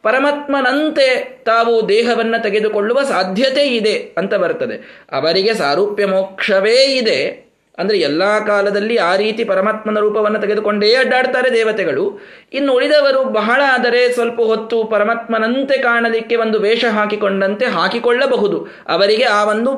[0.04, 5.06] ಪರಮಾತ್ಮನಂತೆ ತಾವು ದೇಹವನ್ನು ತೆಗೆದುಕೊಳ್ಳುವ ಸಾಧ್ಯತೆ ಇದೆ ಅಂತ ಬರ್ತದೆ.
[5.12, 7.49] ಅವರಿಗೆ ಸಾರೂಪ್ಯ ಮೋಕ್ಷವೇ ಇದೆ.
[7.80, 12.06] ಅಂದರೆ ಎಲ್ಲ ಕಾಲದಲ್ಲಿ ಆ ರೀತಿ ಪರಮಾತ್ಮನ ರೂಪವನ್ನು ತೆಗೆದುಕೊಂಡೇ ಅಡ್ಡಾಡ್ತಾರೆ ದೇವತೆಗಳು.
[12.54, 18.60] ಇನ್ನು ಉಳಿದವರು ಬಹಳ ಆದರೆ ಸ್ವಲ್ಪ ಹೊತ್ತು ಪರಮಾತ್ಮನಂತೆ ಕಾಣಲಿಕ್ಕೆ ಒಂದು ವೇಷ ಹಾಕಿಕೊಂಡಂತೆ ಹಾಕಿಕೊಳ್ಳಬಹುದು.
[18.88, 19.72] ಅವರಿಗೆ ಆ ಒಂದು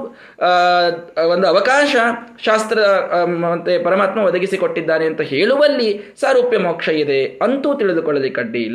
[1.29, 1.95] ಒಂದು ಅವಕಾಶ
[2.45, 2.79] ಶಾಸ್ತ್ರ
[3.45, 5.89] ಮತ್ತೆ ಪರಮಾತ್ಮ ಒದಗಿಸಿಕೊಟ್ಟಿದ್ದಾನೆ ಅಂತ ಹೇಳುವಲ್ಲಿ
[6.21, 8.65] ಸಾರೂಪ್ಯ ಮೋಕ್ಷ ಇದೆ ಅಂತೂ ತಿಳಿದುಕೊಳ್ಳಲಿಕ್ಕೆ ಅಡ್ಡಿ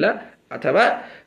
[0.51, 0.85] ಅಥವಾ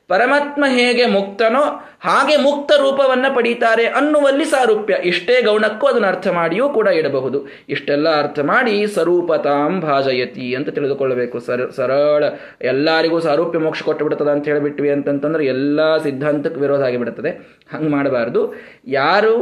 [0.10, 1.64] ಪರಮಾತ್ಮ ಹೇಗೆ ಮುಕ್ತನೋ
[2.02, 4.96] ಹಾಗೆ ಮುಕ್ತ ರೂಪವನ್ನ ಪಡೀತಾರೆ ಅನ್ನುವಲ್ಲಿ ಸಾರೂಪ್ಯ.
[5.04, 7.40] ಇಷ್ಟೇ ಗೌಣಕ್ಕೂ ಅದನ್ನು ಅರ್ಥ ಮಾಡಿಯೂ ಕೂಡ ಇಡಬಹುದು.
[7.70, 11.40] ಇಷ್ಟೆಲ್ಲ ಅರ್ಥ ಮಾಡಿ ಸ್ವರೂಪತಾಂ ಭಾಜಯತಿ ಅಂತ ತಿಳಿದುಕೊಳ್ಳಬೇಕು.
[11.40, 12.24] ಸರ, ಸರಳ
[12.62, 17.30] ಎಲ್ಲರಿಗೂ ಸಾರೂಪ್ಯ ಮೋಕ್ಷ ಕೊಟ್ಟು ಬಿಡ್ತದ ಅಂತ ಹೇಳಿಬಿಟ್ವಿ ಅಂತಂತಂದ್ರೆ ಎಲ್ಲ ಸಿದ್ಧಾಂತಕ್ಕೆ ವಿರೋಧ ಆಗಿಬಿಡುತ್ತದೆ
[17.74, 18.42] ಹಂಗೆ ಮಾಡಬಾರ್ದು.
[18.88, 19.36] ಯಾರು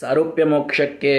[0.00, 1.14] ಸಾರೂಪ್ಯ ಮೋಕ್ಷಕ್ಕೆ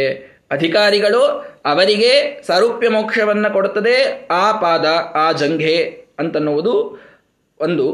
[0.51, 1.23] ಅಧಿಕಾರಿಗಳು
[1.65, 4.85] ಅವರಿಗೆ ಸಾರೂಪ್ಯ ಮೋಕ್ಷವನ್ನು ಕೊಡುತ್ತದೆ ಆ ಪಾದ,
[5.15, 5.77] ಆ ಜಂಘೆ
[6.19, 6.73] ಅಂತನ್ನುವುದು
[7.59, 7.87] ಒಂದು.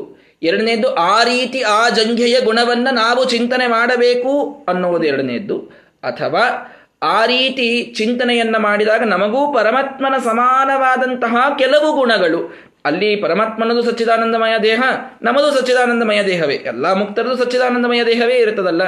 [0.46, 5.58] ಎರಡನೇದ್ದು, ಆ ರೀತಿ ಆ ಜಂಘೆಯ ಗುಣವನ್ನು ನಾವು ಚಿಂತನೆ ಮಾಡಬೇಕು ಅನ್ನುವುದು ಎರಡನೇದ್ದು.
[6.04, 6.72] ಅಥವಾ,
[7.04, 12.66] ಆ ರೀತಿ ಚಿಂತನೆಯನ್ನು ಮಾಡಿದಾಗ ನಮಗೂ ಪರಮಾತ್ಮನ ಸಮಾನವಾದಂತಹ ಕೆಲವು ಗುಣಗಳು.
[12.86, 14.84] ಅಲ್ಲಿ ಪರಮಾತ್ಮನದು ಸಚ್ಚಿದಾನಂದಮಯ ದೇಹ
[15.22, 16.56] ನಮ್ಮದು ಸಚ್ಚಿದಾನಂದಮಯ ದೇಹವೇ.
[16.56, 18.82] ಎಲ್ಲ ಮುಕ್ತರದು ಸಚ್ಚಿದಾನಂದಮಯ ದೇಹವೇ ಇರುತ್ತದಲ್ಲ.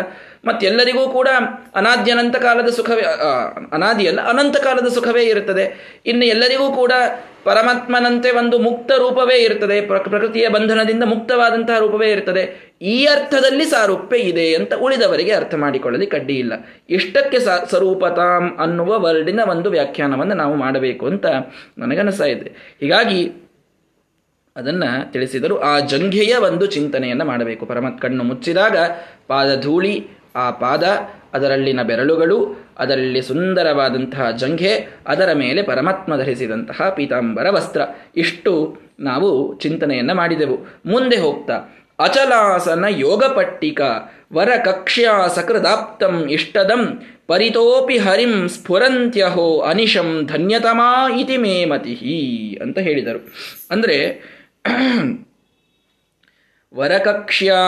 [0.47, 1.29] ಮತ್ತೆಲ್ಲರಿಗೂ ಕೂಡ
[1.75, 3.03] ಅನಾದ್ಯನಂತ ಕಾಲದ ಸುಖವೇ
[3.71, 5.65] ಅನಾದಿಯಲ್ಲ ಅನಂತ ಕಾಲದ ಸುಖವೇ ಇರುತ್ತದೆ.
[6.05, 6.93] ಇನ್ನು ಎಲ್ಲರಿಗೂ ಕೂಡ
[7.43, 9.75] ಪರಮಾತ್ಮನಂತೆ ಒಂದು ಮುಕ್ತ ರೂಪವೇ ಇರುತ್ತದೆ.
[9.81, 12.43] ಪ್ರಕೃತಿಯ ಬಂಧನದಿಂದ ಮುಕ್ತವಾದಂತಹ ರೂಪವೇ ಇರುತ್ತದೆ.
[12.81, 16.53] ಈ ಅರ್ಥದಲ್ಲಿ ಸಾರೂಪ್ಯ ಇದೆ ಅಂತ ಉಳಿದವರಿಗೆ ಅರ್ಥ ಮಾಡಿಕೊಳ್ಳಲಿ ಕಡ್ಡಿ ಇಲ್ಲ.
[16.89, 21.25] ಇಷ್ಟಕ್ಕೆ ಸ್ವರೂಪತಾಂ ಅನ್ನುವ ವರ್ಡಿನ ಒಂದು ವ್ಯಾಖ್ಯಾನವನ್ನು ನಾವು ಮಾಡಬೇಕು ಅಂತ
[21.77, 22.49] ನನಗನಿಸ್ತಾ ಇದೆ.
[22.81, 23.21] ಹೀಗಾಗಿ
[24.55, 27.63] ಅದನ್ನ ತಿಳಿಸಿದರು ಆ ಜಂಘೆಯ ಒಂದು ಚಿಂತನೆಯನ್ನು ಮಾಡಬೇಕು.
[27.65, 28.77] ಪರಮತ್ ಕಣ್ಣು ಮುಚ್ಚಿದಾಗ
[29.27, 29.95] ಪಾದ ಧೂಳಿ
[30.37, 30.83] ಆ ಪಾದ,
[31.33, 32.37] ಅದರಲ್ಲಿನ ಬೆರಳುಗಳು,
[32.77, 34.73] ಅದರಲ್ಲಿ ಸುಂದರವಾದಂತಹ ಜಂಘೆ,
[35.07, 37.81] ಅದರ ಮೇಲೆ ಪರಮಾತ್ಮ ಧರಿಸಿದಂತಹ ಪೀತಾಂಬರ ವಸ್ತ್ರ.
[38.15, 38.53] ಇಷ್ಟು
[38.99, 39.29] ನಾವು
[39.59, 40.57] ಚಿಂತನೆಯನ್ನು ಮಾಡಿದೆವು.
[40.85, 41.57] ಮುಂದೆ ಹೋಗ್ತಾ,
[41.99, 43.81] ಅಚಲಾಸನ ಯೋಗ ಪಟ್ಟಿಕ,
[44.33, 46.83] ವರ ಕಕ್ಷ್ಯಾ ಸಕೃದಾಪ್ತಂ ಇಷ್ಟದಂ,
[47.27, 52.19] ಪರಿತೋಪಿ ಹರಿಂ ಸ್ಫುರಂತ್ಯಹೋ ಅನಿಶಂ ಧನ್ಯತಮಾ ಇತಿ ಮೇ ಮತಿಹಿ
[52.61, 53.19] ಅಂತ ಹೇಳಿದರು.
[53.71, 53.97] ಅಂದರೆ
[56.73, 57.59] ವರಕಕ್ಷ್ಯಾ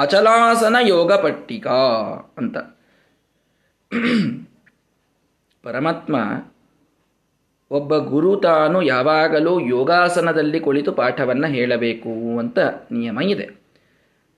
[0.00, 1.74] ಅಚಲಾಸನ ಯೋಗ ಪಟ್ಟಿಕಾ
[2.38, 2.58] ಅಂತ.
[5.62, 6.16] ಪರಮಾತ್ಮ
[7.70, 12.58] ಒಬ್ಬ ಗುರು ತಾನು ಯಾವಾಗಲೂ ಯೋಗಾಸನದಲ್ಲಿ ಕುಳಿತು ಪಾಠವನ್ನು ಹೇಳಬೇಕು ಅಂತ
[12.92, 13.50] ನಿಯಮ ಇದೆ.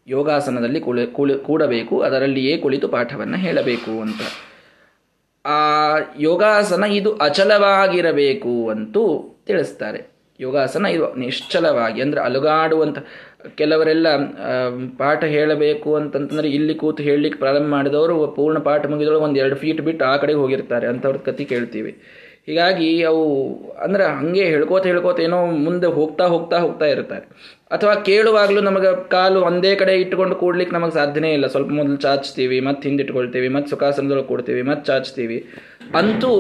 [0.06, 4.20] ಯೋಗಾಸನದಲ್ಲಿ ಕುಳಿ ಕುಳಿ, ಕೂಡಬೇಕು, ಅದರಲ್ಲಿಯೇ ಕುಳಿತು ಪಾಠವನ್ನು ಹೇಳಬೇಕು ಅಂತ.
[5.46, 10.11] ಆ ಯೋಗಾಸನ ಇದು ಅಚಲವಾಗಿರಬೇಕು ಅಂತೂ ತಿಳಿಸ್ತಾರೆ.
[10.46, 12.98] ಯೋಗಾಸನ ಇದು ನಿಶ್ಚಲವಾಗಿ ಅಂದರೆ ಅಲುಗಾಡುವಂಥ
[13.60, 14.08] ಕೆಲವರೆಲ್ಲ
[14.98, 20.04] ಪಾಠ ಹೇಳಬೇಕು ಅಂತಂತಂದರೆ ಇಲ್ಲಿ ಕೂತು ಹೇಳಲಿಕ್ಕೆ ಪ್ರಾರಂಭ ಮಾಡಿದವರು ಪೂರ್ಣ ಪಾಠ ಮುಗಿದೊಳಗೆ ಒಂದು ಎರಡು ಫೀಟ್ ಬಿಟ್ಟು
[20.10, 21.92] ಆ ಕಡೆಗೆ ಹೋಗಿರ್ತಾರೆ ಅಂಥವ್ರ ಕತಿ ಕೇಳ್ತೀವಿ.
[22.48, 23.24] ಹೀಗಾಗಿ ಅವು
[23.84, 27.24] ಅಂದ್ರೆ ಹಂಗೆ ಹೇಳ್ಕೋತ ಹೇಳ್ಕೋತ ಏನೋ ಮುಂದೆ ಹೋಗ್ತಾ ಹೋಗ್ತಾ ಹೋಗ್ತಾ ಇರ್ತಾರೆ.
[27.74, 31.46] ಅಥವಾ ಕೇಳುವಾಗಲೂ ನಮಗೆ ಕಾಲು ಒಂದೇ ಕಡೆ ಇಟ್ಟುಕೊಂಡು ಕೂಡ್ಲಿಕ್ಕೆ ನಮಗೆ ಸಾಧ್ಯನೇ ಇಲ್ಲ.
[31.46, 35.38] ಸ್ವಲ್ಪ ಮೊದಲು ಚಾಚ್ತೀವಿ, ಮತ್ತು ಹಿಂದಿಟ್ಕೊಳ್ತೀವಿ, ಮತ್ತು ಸುಖಾಸನದೊಳಗೆ ಕೊಡ್ತೀವಿ, ಮತ್ತು ಚಾಚ್ತೀವಿ.
[36.00, 36.32] ಅಂತೂ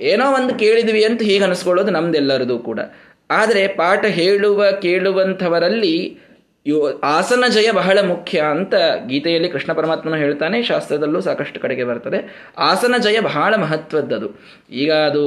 [0.00, 2.80] ಏನೋ ಒಂದು ಕೇಳಿದ್ವಿ ಅಂತ ಹೀಗೆ ಅನಿಸ್ಕೊಳ್ಳೋದು ನಮ್ದೆಲ್ಲರದು ಕೂಡ.
[3.30, 6.18] ಆದರೆ ಪಾಠ ಹೇಳುವ ಕೇಳುವಂಥವರಲ್ಲಿ
[6.66, 8.74] ಯೋ ಆಸನ ಜಯ ಬಹಳ ಮುಖ್ಯ ಅಂತ
[9.08, 12.50] ಗೀತೆಯಲ್ಲಿ ಕೃಷ್ಣ ಪರಮಾತ್ಮನು ಹೇಳ್ತಾನೆ, ಶಾಸ್ತ್ರದಲ್ಲೂ ಸಾಕಷ್ಟು ಕಡೆಗೆ ಬರ್ತದೆ.
[12.58, 14.28] ಆಸನ ಜಯ ಬಹಳ ಮಹತ್ವದ್ದದು.
[14.70, 15.24] ಈಗ ಅದು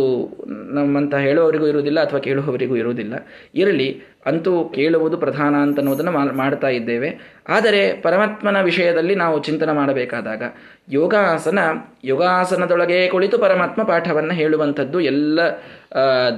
[0.74, 3.14] ನಮ್ಮಂತ ಹೇಳುವವರಿಗೂ ಇರುವುದಿಲ್ಲ ಅಥವಾ ಕೇಳುವವರಿಗೂ ಇರುವುದಿಲ್ಲ.
[3.56, 3.90] ಇರಲಿ,
[4.26, 7.10] ಅಂತೂ ಕೇಳುವುದು ಪ್ರಧಾನ ಅಂತ ಅಂತನ್ನುವುದನ್ನು ಮಾಡ್ತಾ ಇದ್ದೇವೆ.
[7.50, 10.44] ಆದರೆ ಪರಮಾತ್ಮನ ವಿಷಯದಲ್ಲಿ ನಾವು ಚಿಂತನೆ ಮಾಡಬೇಕಾದಾಗ,
[10.90, 11.60] ಯೋಗಾಸನ,
[12.04, 15.40] ಯೋಗಾಸನದೊಳಗೆ ಕುಳಿತು ಪರಮಾತ್ಮ ಪಾಠವನ್ನು ಹೇಳುವಂಥದ್ದು ಎಲ್ಲ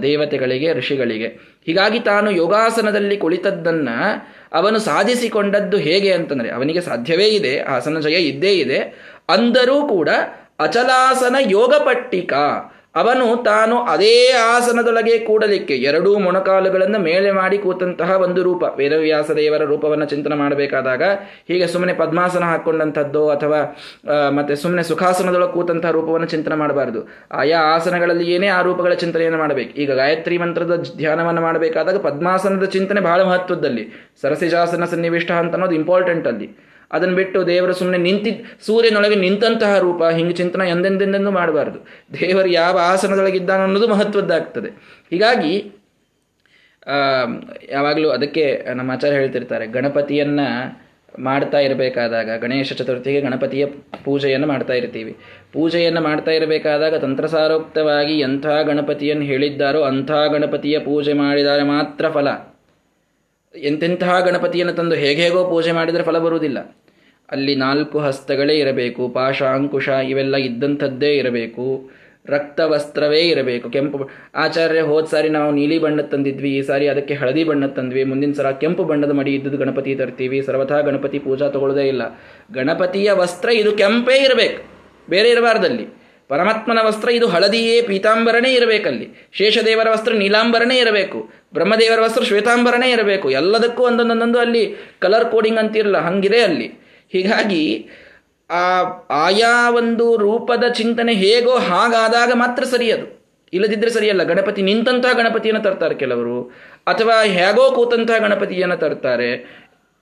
[0.01, 1.29] ದೇವತೆಗಳಿಗೆ, ಋಷಿಗಳಿಗೆ.
[1.69, 3.89] ಹೀಗಾಗಿ ತಾನು ಯೋಗಾಸನದಲ್ಲಿ ಕುಳಿತದ್ದನ್ನ
[4.53, 8.79] ಅವನು ಸಾಧಿಸಿಕೊಂಡದ್ದು ಹೇಗೆ ಅಂತಂದ್ರೆ ಅವನಿಗೆ ಸಾಧ್ಯವೇ ಇದೆ, ಆಸನ ಜಯ ಇದ್ದೇ ಇದೆ.
[9.29, 10.09] ಅಂದರೂ ಕೂಡ
[10.59, 12.45] ಅಚಲಾಸನ ಯೋಗ ಪಟ್ಟಿಕಾ
[12.99, 14.13] ಅವನು ತಾನು ಅದೇ
[14.53, 18.63] ಆಸನದೊಳಗೆ ಕೂಡಲಿಕ್ಕೆ ಎರಡೂ ಮೊಣಕಾಲುಗಳನ್ನು ಮೇಲೆ ಮಾಡಿ ಕೂತಂತಹ ಒಂದು ರೂಪ.
[18.79, 21.03] ವೇದವ್ಯಾಸ ದೇವರ ರೂಪವನ್ನು ಚಿಂತನೆ ಮಾಡಬೇಕಾದಾಗ
[21.49, 23.59] ಹೀಗೆ ಸುಮ್ಮನೆ ಪದ್ಮಾಸನ ಹಾಕ್ಕೊಂಡಂಥದ್ದು ಅಥವಾ
[24.37, 27.01] ಮತ್ತೆ ಸುಮ್ಮನೆ ಸುಖಾಸನದೊಳಗೆ ಕೂತಂತಹ ರೂಪವನ್ನು ಚಿಂತನೆ ಮಾಡಬಾರದು.
[27.41, 29.71] ಆಯಾ ಆಸನಗಳಲ್ಲಿ ಏನೇ ಆ ರೂಪಗಳ ಚಿಂತನೆಯನ್ನು ಮಾಡಬೇಕು.
[29.81, 33.85] ಈಗ ಗಾಯತ್ರಿ ಮಂತ್ರದ ಧ್ಯಾನವನ್ನು ಮಾಡಬೇಕಾದಾಗ ಪದ್ಮಾಸನದ ಚಿಂತನೆ ಬಹಳ ಮಹತ್ವದಲ್ಲಿ
[34.21, 36.49] ಸರಸಿಜಾಸನ ಸನ್ನಿವಿಷ್ಟ ಅಂತ ಅನ್ನೋದು ಇಂಪಾರ್ಟೆಂಟ್ ಅಲ್ಲಿ.
[36.91, 41.79] ಅದನ್ನು ಬಿಟ್ಟು ದೇವರು ಸುಮ್ಮನೆ ನಿಂತಿದ್ದ ಸೂರ್ಯನೊಳಗೆ ನಿಂತಹ ರೂಪ ಹಿಂಗೆ ಚಿಂತನ ಎಂದೆಂದೆಂದೆಂದು ಮಾಡಬಾರ್ದು.
[42.19, 44.69] ದೇವರು ಯಾವ ಆಸನದೊಳಗಿದ್ದಾನೆ ಅನ್ನೋದು ಮಹತ್ವದ್ದಾಗ್ತದೆ.
[45.09, 45.73] ಹೀಗಾಗಿ
[47.69, 50.39] ಯಾವಾಗಲೂ ಅದಕ್ಕೆ ನಮ್ಮ ಆಚಾರ್ಯ ಹೇಳ್ತಿರ್ತಾರೆ, ಗಣಪತಿಯನ್ನ
[51.19, 53.65] ಮಾಡ್ತಾ ಇರಬೇಕಾದಾಗ, ಗಣೇಶ ಚತುರ್ಥಿಗೆ ಗಣಪತಿಯ
[54.05, 55.17] ಪೂಜೆಯನ್ನು ಮಾಡ್ತಾ ಇರ್ತೀವಿ.
[55.53, 62.27] ಪೂಜೆಯನ್ನು ಮಾಡ್ತಾ ಇರಬೇಕಾದಾಗ ತಂತ್ರಸಾರೋಕ್ತವಾಗಿ ಎಂಥ ಗಣಪತಿಯನ್ನು ಹೇಳಿದ್ದಾರೋ ಅಂಥ ಗಣಪತಿಯ ಪೂಜೆ ಮಾಡಿದರೆ ಮಾತ್ರ ಫಲ.
[63.55, 66.75] ಎಂತೆಂತಹ ಗಣಪತಿಯನ್ನು ತಂದು ಹೇಗೆ ಹೇಗೋ ಪೂಜೆ ಮಾಡಿದರೆ ಫಲ ಬರುವುದಿಲ್ಲ.
[67.29, 71.65] ಅಲ್ಲಿ ನಾಲ್ಕು ಹಸ್ತಗಳೇ ಇರಬೇಕು ಪಾಶ ಅಂಕುಶ ಇವೆಲ್ಲ ಇದ್ದಂಥದ್ದೇ ಇರಬೇಕು
[72.25, 73.97] ರಕ್ತ ವಸ್ತ್ರವೇ ಇರಬೇಕು, ಕೆಂಪು
[74.43, 78.49] ಆಚಾರ್ಯ ಹೋದ ಸಾರಿ ನಾವು ನೀಲಿ ಬಣ್ಣ ತಂದಿದ್ವಿ, ಈ ಸಾರಿ ಅದಕ್ಕೆ ಹಳದಿ ಬಣ್ಣ ತಂದ್ವಿ, ಮುಂದಿನ ಸಲ
[78.63, 82.03] ಕೆಂಪು ಬಣ್ಣದ ಮಡಿ ಇದ್ದದ್ದು ಗಣಪತಿ ತರ್ತೀವಿ, ಸರ್ವಥಾ ಗಣಪತಿ ಪೂಜಾ ತಗೊಳ್ಳೋದೇ ಇಲ್ಲ.
[82.53, 84.59] ಗಣಪತಿಯ ವಸ್ತ್ರ ಇದು ಕೆಂಪೇ ಇರಬೇಕು,
[85.09, 85.85] ಬೇರೆ ಇರಬಾರ್ದಲ್ಲಿ.
[86.29, 89.07] ಪರಮಾತ್ಮನ ವಸ್ತ್ರ ಇದು ಹಳದಿಯೇ, ಪೀತಾಂಬರನೇ ಇರಬೇಕಲ್ಲಿ.
[89.37, 91.19] ಶೇಷದೇವರ ವಸ್ತ್ರ ನೀಲಾಂಬರನೇ ಇರಬೇಕು,
[91.53, 94.63] ಬ್ರಹ್ಮದೇವರ ವಸ್ತ್ರ ಶ್ವೇತಾಂಬರನೇ ಇರಬೇಕು, ಎಲ್ಲದಕ್ಕೂ ಒಂದೊಂದೊಂದೊಂದು ಅಲ್ಲಿ
[95.05, 96.69] ಕಲರ್ ಕೋಡಿಂಗ್ ಅಂತಿರಲ್ಲ, ಹಂಗಿದೆ ಅಲ್ಲಿ.
[97.13, 97.87] ಹೀಗಾಗಿ
[98.49, 103.19] ಆ ಆಯಾ ಒಂದು ರೂಪದ ಚಿಂತನೆ ಹೇಗೋ ಹಾಗಾದಾಗ ಮಾತ್ರ ಸರಿಯದು.
[103.53, 104.23] ಇಲ್ಲದಿದ್ದರೆ ಸರಿಯಲ್ಲ.
[104.23, 106.43] ಗಣಪತಿ ನಿಂತಹ ಗಣಪತಿಯನ್ನು ತರ್ತಾರೆ ಕೆಲವರು.
[106.87, 109.59] ಅಥವಾ ಹೇಗೋ ಕೂತಂತಹ ಗಣಪತಿಯನ್ನು ತರ್ತಾರೆ.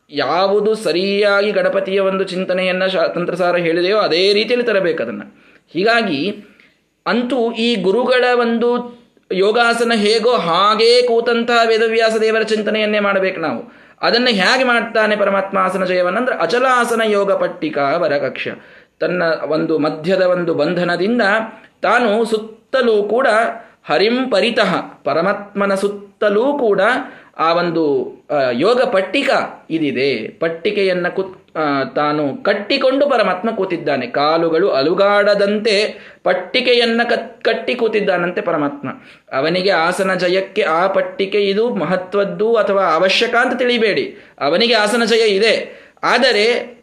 [0.09, 5.25] ಯಾವುದು ಸರಿಯಾಗಿ ಗಣಪತಿಯ ಒಂದು ಚಿಂತನೆಯನ್ನು ತಂತ್ರಸಾರ ಹೇಳಿದೆಯೋ ಅದೇ ರೀತಿಯಲ್ಲಿ ತರಬೇಕು ಅದನ್ನು.
[5.73, 6.35] ಹೀಗಾಗಿ
[7.05, 8.97] ಅಂತೂ ಈ ಗುರುಗಳ ಒಂದು
[9.31, 13.86] ಯೋಗಾಸನ ಹೇಗೋ ಹಾಗೇ ಕೂತಂತಹ ವೇದವ್ಯಾಸ ದೇವರ ಚಿಂತನೆಯನ್ನೇ ಮಾಡಬೇಕು ನಾವು.
[14.01, 18.47] ಅದನ್ನು ಹೇಗೆ ಮಾಡ್ತಾನೆ ಪರಮಾತ್ಮ ಆಸನ ಜಯವನ್ನಂದ್ರೆ ಅಚಲಾಸನ ಯೋಗ ಪಟ್ಟಿಕಾ ವರಕಕ್ಷ
[18.99, 21.21] ತನ್ನ ಒಂದು ಮಧ್ಯದ ಒಂದು ಬಂಧನದಿಂದ
[21.81, 23.27] ತಾನು ಸುತ್ತಲೂ ಕೂಡ
[23.89, 24.71] ಹರಿಂ ಪರಿತಃ,
[25.03, 26.81] ಪರಮಾತ್ಮನ ಸುತ್ತಲೂ ಕೂಡ
[27.37, 27.83] ಆ ಒಂದು
[28.51, 29.29] ಯೋಗ ಪಟ್ಟಿಕ
[29.69, 30.27] ಇದಿದೆ.
[30.39, 31.35] ಪಟ್ಟಿಕೆಯನ್ನು ಕುತ್
[31.95, 34.07] ತಾನು ಕಟ್ಟಿಕೊಂಡು ಪರಮಾತ್ಮ ಕೂತಿದ್ದಾನೆ.
[34.07, 37.01] ಕಾಲುಗಳು ಅಲುಗಾಡದಂತೆ ಪಟ್ಟಿಕೆಯನ್ನ
[37.41, 38.89] ಕಟ್ಟಿ ಕೂತಿದ್ದಾನಂತೆ ಪರಮಾತ್ಮ.
[39.37, 44.17] ಅವನಿಗೆ ಆಸನ ಜಯಕ್ಕೆ ಆ ಪಟ್ಟಿಕೆ ಇದು ಮಹತ್ವದ್ದು ಅಥವಾ ಅವಶ್ಯಕ ಅಂತ ತಿಳಿಬೇಡಿ.
[44.41, 45.87] ಅವನಿಗೆ ಆಸನ ಜಯ ಇದೆ.
[46.03, 46.76] ಆದರೆ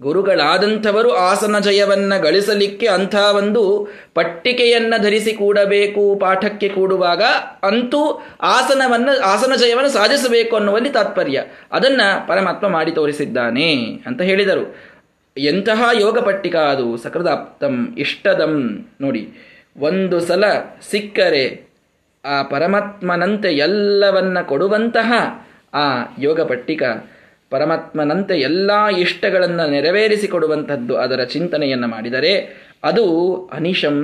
[0.00, 7.22] ಗುರುಗಳಾದಂಥವರು ಆಸನ ಜಯವನ್ನ ಗಳಿಸಲಿಕ್ಕೆ ಅಂಥ ಒಂದು ಪಟ್ಟಿಕೆಯನ್ನ ಧರಿಸಿ ಕೂಡಬೇಕು, ಪಾಠಕ್ಕೆ ಕೂಡುವಾಗ
[7.62, 11.44] ಅಂತೂ ಆಸನವನ್ನು, ಆಸನ ಜಯವನ್ನು ಸಾಧಿಸಬೇಕು ಅನ್ನುವಲ್ಲಿ ತಾತ್ಪರ್ಯ.
[11.72, 13.74] ಅದನ್ನ ಪರಮಾತ್ಮ ಮಾಡಿ ತೋರಿಸಿದ್ದಾನೆ
[14.06, 14.76] ಅಂತ ಹೇಳಿದರು.
[15.38, 16.96] ಎಂತಹ ಯೋಗ ಪಟ್ಟಿಕ ಅದು?
[16.96, 18.86] ಸಕೃದಾಪ್ತಂ, ಇಷ್ಟದಂ.
[19.00, 19.28] ನೋಡಿ,
[19.78, 20.44] ಒಂದು ಸಲ
[20.90, 21.70] ಸಿಕ್ಕರೆ
[22.24, 25.12] ಆ ಪರಮಾತ್ಮನಂತೆ ಎಲ್ಲವನ್ನ ಕೊಡುವಂತಹ
[25.74, 26.82] ಆ ಯೋಗ ಪಟ್ಟಿಕ
[27.50, 32.32] ಪರಮಾತ್ಮನಂತೆ ಎಲ್ಲ ಇಷ್ಟಗಳನ್ನು ನೆರವೇರಿಸಿಕೊಡುವಂಥದ್ದು ಅದರ ಚಿಂತನೆಯನ್ನು ಮಾಡಿದರೆ
[32.84, 33.04] ಅದು
[33.52, 33.96] ಅನಿಶಂ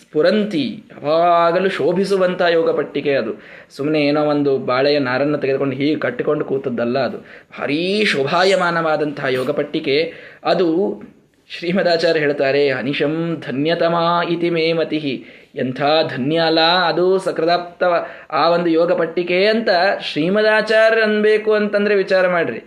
[0.00, 3.32] ಸ್ಫುರಂತಿ, ಯಾವಾಗಲೂ ಶೋಭಿಸುವಂಥ ಯೋಗ ಪಟ್ಟಿಕೆ ಅದು.
[3.76, 7.18] ಸುಮ್ಮನೆ ಏನೋ ಒಂದು ಬಾಳೆಯ ನಾರನ್ನು ತೆಗೆದುಕೊಂಡು ಹೀಗೆ ಕಟ್ಟಿಕೊಂಡು ಕೂತದ್ದಲ್ಲ ಅದು.
[7.60, 10.14] ಭಾರೀ ಶೋಭಾಯಮಾನವಾದಂತಹ ಯೋಗ ಪಟ್ಟಿಕೆ.
[10.44, 11.02] ಅದು
[11.50, 18.92] ಶ್ರೀಮದಾಚಾರ್ಯ ಹೇಳ್ತಾರೆ, ಅನಿಶಂ ಧನ್ಯತಮಾ ಇತಿ ಮೇ ಮತಿ ಎಂಥ ಧನ್ಯ ಅಲ್ಲ ಅದು ಸಕೃದಾಪ್ತವ ಆ ಒಂದು ಯೋಗ
[18.92, 19.68] ಪಟ್ಟಿಕೆ ಅಂತ
[20.02, 22.62] ಶ್ರೀಮದಾಚಾರ್ಯ ಅನ್ಬೇಕು ಅಂತಂದ್ರೆ ವಿಚಾರ ಮಾಡ್ರಿ.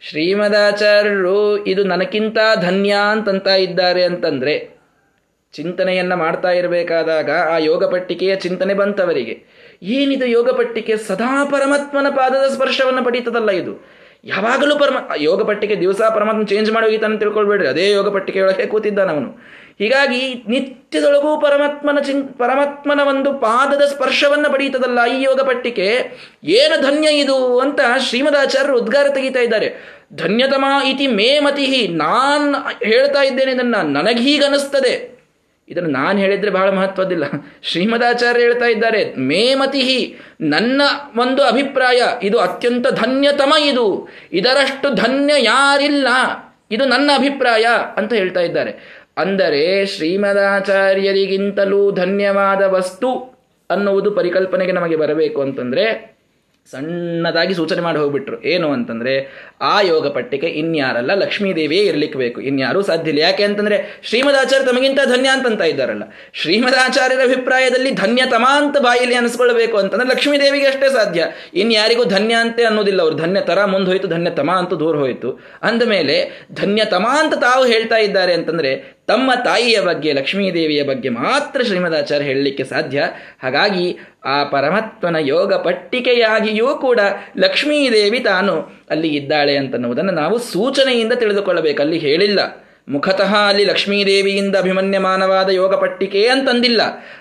[0.00, 4.80] ಶ್ರೀಮದಾಚಾರ್ಯರು ಇದು ನನಗಿಂತ ಧನ್ಯ ಅಂತಂತ ಇದ್ದಾರೆ ಅಂತಂದ್ರೆ
[5.52, 9.44] ಚಿಂತನೆಯನ್ನ ಮಾಡ್ತಾ ಇರಬೇಕಾದಾಗ ಆ ಯೋಗ ಪಟ್ಟಿಕೆಯ ಚಿಂತನೆ ಬಂತವರಿಗೆ.
[9.82, 10.96] ಏನಿದು ಯೋಗ ಪಟ್ಟಿಕೆ?
[10.96, 13.99] ಸದಾ ಪರಮಾತ್ಮನ ಪಾದದ ಸ್ಪರ್ಶವನ್ನು ಪಡೀತದಲ್ಲ ಇದು.
[14.24, 17.68] ಯಾವಾಗಲೂ ಪರಮ, ಯೋಗ ಪಟ್ಟಿಕೆ ದಿವಸ ಪರಮಾತ್ಮ ಚೇಂಜ್ ಮಾಡಿ ತಿಳ್ಕೊಳ್ಬೇಡ್ರಿ.
[17.68, 25.40] ಅದೇ ಯೋಗ ಪಟ್ಟಿಕೆಯೊಳಗೆ ಕೂತಿದ್ದಾನವನು ಹೀಗಾಗಿ ನಿತ್ಯದೊಳಗೂ ಪರಮಾತ್ಮನ ಚಿನ್, ಪರಮಾತ್ಮನ ಒಂದು ಪಾದದ ಸ್ಪರ್ಶವನ್ನು ಪಡೀತದಲ್ಲ ಈ ಯೋಗ
[25.40, 26.16] ಪಟ್ಟಿಕೆ?
[26.44, 30.00] ಏನು ಧನ್ಯ ಇದು ಅಂತ ಶ್ರೀಮದಾಚಾರ್ಯರು ಉದ್ಗಾರ ತೆಗಿತಾ ಇದ್ದಾರೆ.
[30.14, 32.54] ಧನ್ಯತಮ ಇತಿ ಮೇ ಮತಿ ನಾನ್
[32.84, 33.76] ಹೇಳ್ತಾ ಇದ್ದೇನೆ ಇದನ್ನ.
[33.82, 35.19] ನನಗೀಗನಿಸ್ತದೆ.
[35.70, 37.24] ಇದನ್ನು ನಾನು ಹೇಳಿದ್ರೆ ಬಹಳ ಮಹತ್ವದಿಲ್ಲ
[37.62, 40.82] ಶ್ರೀಮದಾಚಾರ್ಯ ಹೇಳ್ತಾ ಇದ್ದಾರೆ, ಮೇ ಮತಿಹಿ, ನನ್ನ
[41.18, 44.08] ಒಂದು ಅಭಿಪ್ರಾಯ, ಇದು ಅತ್ಯಂತ ಧನ್ಯತಮ ಇದು.
[44.32, 46.08] ಇದರಷ್ಟು ಧನ್ಯ ಯಾರಿಲ್ಲ,
[46.70, 49.00] ಇದು ನನ್ನ ಅಭಿಪ್ರಾಯ, ಅಂತ ಹೇಳ್ತಾ ಇದ್ದಾರೆ.
[49.16, 53.38] ಅಂದರೆ ಶ್ರೀಮದಾಚಾರ್ಯರಿಗಿಂತಲೂ ಧನ್ಯವಾದ ವಸ್ತು
[53.70, 56.10] ಅನ್ನುವುದು ಪರಿಕಲ್ಪನೆಗೆ ನಮಗೆ ಬರಬೇಕು ಅಂತಂದ್ರೆ
[56.70, 58.42] ಸಣ್ಣದಾಗಿ ಸೂಚನೆ ಮಾಡಿ ಹೋಗ್ಬಿಟ್ರು.
[58.42, 59.28] ಏನು ಅಂತಂದ್ರೆ,
[59.60, 63.22] ಆ ಯೋಗ ಪಟ್ಟಿಕೆ ಇನ್ಯಾರಲ್ಲ ಲಕ್ಷ್ಮೀದೇವಿಯೇ ಇರ್ಲಿಕ್ಕೆ ಬೇಕು ಇನ್ಯಾರೂ ಸಾಧ್ಯ ಇಲ್ಲ.
[63.22, 66.02] ಯಾಕೆ ಅಂತಂದ್ರೆ, ಶ್ರೀಮದಾಚಾರ್ಯ ತಮಗಿಂತ ಧನ್ಯ ಅಂತಂತ ಇದ್ದಾರಲ್ಲ.
[66.32, 71.26] ಶ್ರೀಮದಾಚಾರ್ಯರ ಅಭಿಪ್ರಾಯದಲ್ಲಿ ಧನ್ಯ ತಮಾಂತ ಬಾಯಿಲಿ ಅನಿಸ್ಕೊಳ್ಬೇಕು ಅಂತಂದ್ರೆ ಲಕ್ಷ್ಮೀದೇವಿಗೆ ಅಷ್ಟೇ ಸಾಧ್ಯ.
[71.54, 73.14] ಇನ್ಯಾರಿಗೂ ಧನ್ಯ ಅಂತೆ ಅನ್ನೋದಿಲ್ಲ ಅವರು.
[73.14, 75.40] ಧನ್ಯ ತರ ಮುಂದೆ ಹೋಯ್ತು, ಧನ್ಯ ತಮ ಅಂತ ದೂರ ಹೋಯಿತು.
[75.62, 82.64] ಅಂದಮೇಲೆ, ಧನ್ಯ ಅಂತ ತಾವು ಹೇಳ್ತಾ ಇದ್ದಾರೆ ಅಂತಂದ್ರೆ ತಮ್ಮ ತಾಯಿಯ ಬಗ್ಗೆ, ಲಕ್ಷ್ಮೀದೇವಿಯ ಬಗ್ಗೆ ಮಾತ್ರ ಶ್ರೀಮದಾಚಾರ್ಯ ಹೇಳಲಿಕ್ಕೆ
[82.64, 83.02] ಸಾಧ್ಯ.
[83.42, 87.00] ಹಾಗಾಗಿ ಆ ಪರಮತ್ವನ ಯೋಗ ಪಟ್ಟಿಕೆಯಾಗಿಯೂ ಕೂಡ
[87.36, 91.82] ಲಕ್ಷ್ಮೀದೇವಿ ತಾನು ಅಲ್ಲಿ ಇದ್ದಾಳೆ ಅಂತನ್ನುವುದನ್ನು ನಾವು ಸೂಚನೆಯಿಂದ ತಿಳಿದುಕೊಳ್ಳಬೇಕು.
[91.82, 92.69] ಅಲ್ಲಿ ಹೇಳಿಲ್ಲ.
[92.90, 96.80] ಮುಖತಃ ಅಲ್ಲಿ ಲಕ್ಷ್ಮೀದೇವಿಯಿಂದ ಅಭಿಮನ್ಯಮಾನವಾದ ಯೋಗ ಪಟ್ಟಿಕೆ ಅಂತಂದಿಲ್ಲ.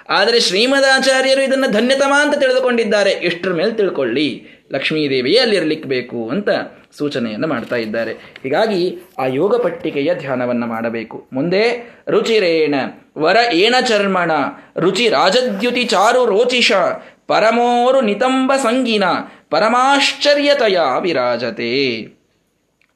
[0.09, 3.11] ಆದರೆ ಶ್ರೀಮದಾಚಾರ್ಯರು ಇದನ್ನು ಧನ್ಯತಮ ಅಂತ ತಿಳಿದುಕೊಂಡಿದ್ದಾರೆ.
[3.11, 4.47] ಇಷ್ಟರ ಮೇಲೆ ತಿಳ್ಕೊಳ್ಳಿ.
[4.71, 6.49] ಲಕ್ಷ್ಮೀದೇವಿಯೇ ಅಲ್ಲಿರ್ಲಿಕ್ಕೆ ಬೇಕು ಅಂತ
[6.97, 8.11] ಸೂಚನೆಯನ್ನು ಮಾಡ್ತಾ ಇದ್ದಾರೆ.
[8.11, 11.27] ಹೀಗಾಗಿ ಆ ಯೋಗ ಪಟ್ಟಿಕೆಯ ಧ್ಯಾನವನ್ನು ಮಾಡಬೇಕು.
[11.33, 12.75] ಮುಂದೆ ರುಚಿರೇಣ
[13.17, 14.31] ವರ ಏಣ ಚರ್ಮಣ,
[14.79, 16.71] ರುಚಿ ರಾಜದ್ಯುತಿ ಚಾರು ರೋಚಿಷ,
[17.27, 19.03] ಪರಮೋರು ನಿತಂಬ ಸಂಗೀನ,
[19.49, 22.18] ಪರಮಾಶ್ಚರ್ಯತಯ ವಿರಾಜತೆ.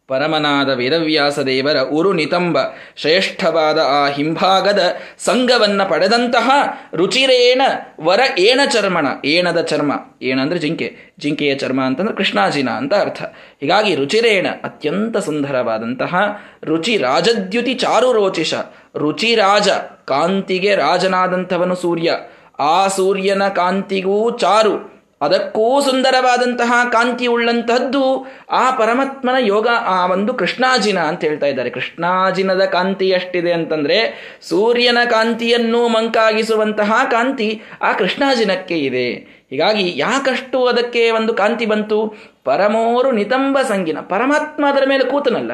[0.10, 2.58] ಪರಮನಾದ ವೇದವ್ಯಾಸ ದೇವರ ಉರು ನಿತಂಬ
[2.96, 6.50] ಶ್ರೇಷ್ಠವಾದ ಆ ಹಿಂಭಾಗದ ಸಂಘವನ್ನ ಪಡೆದಂತಹ
[6.96, 7.62] ರುಚಿರೇಣ
[8.02, 13.22] ವರ ಏಣ ಚರ್ಮಣ ಏಣದ ಚರ್ಮ, ಏನಂದ್ರೆ ಜಿಂಕೆ, ಜಿಂಕೆಯ ಚರ್ಮ ಅಂತಂದ್ರೆ ಕೃಷ್ಣಾಜಿನ ಅಂತ ಅರ್ಥ.
[13.62, 16.16] ಹೀಗಾಗಿ ರುಚಿರೇಣ ಅತ್ಯಂತ ಸುಂದರವಾದಂತಹ
[16.64, 18.54] ರುಚಿ ರಾಜದ್ಯುತಿ ಚಾರು ರೋಚಿಷ
[18.98, 19.70] ರುಚಿರಾಜ
[20.06, 22.18] ಕಾಂತಿಗೆ ರಾಜನಾದಂಥವನು ಸೂರ್ಯ,
[22.60, 24.93] ಆ ಸೂರ್ಯನ ಕಾಂತಿಗೂ ಚಾರು
[25.24, 31.70] ಅದಕ್ಕೂ ಸುಂದರವಾದಂತಹ ಕಾಂತಿ ಉಳ್ಳಂತಹದ್ದು ಆ ಪರಮಾತ್ಮನ ಯೋಗ, ಆ ಒಂದು ಕೃಷ್ಣಾಜಿನ ಅಂತ ಹೇಳ್ತಾ ಇದ್ದಾರೆ.
[31.70, 34.00] ಕೃಷ್ಣಾಜಿನದ ಕಾಂತಿ ಎಷ್ಟಿದೆ ಅಂತಂದ್ರೆ
[34.42, 39.12] ಸೂರ್ಯನ ಕಾಂತಿಯನ್ನು ಮಂಕಾಗಿಸುವಂತಹ ಕಾಂತಿ ಆ ಕೃಷ್ಣಾಜಿನಕ್ಕೆ ಇದೆ.
[39.50, 42.16] ಹೀಗಾಗಿ ಯಾಕಷ್ಟು ಅದಕ್ಕೆ ಒಂದು ಕಾಂತಿ ಬಂತು?
[42.44, 43.98] ಪರಮೋರು ನಿತಂಬ ಸಂಗಿನ.
[44.00, 45.52] ಪರಮಾತ್ಮ ಅದರ ಮೇಲೆ ಕೂತನಲ್ಲ.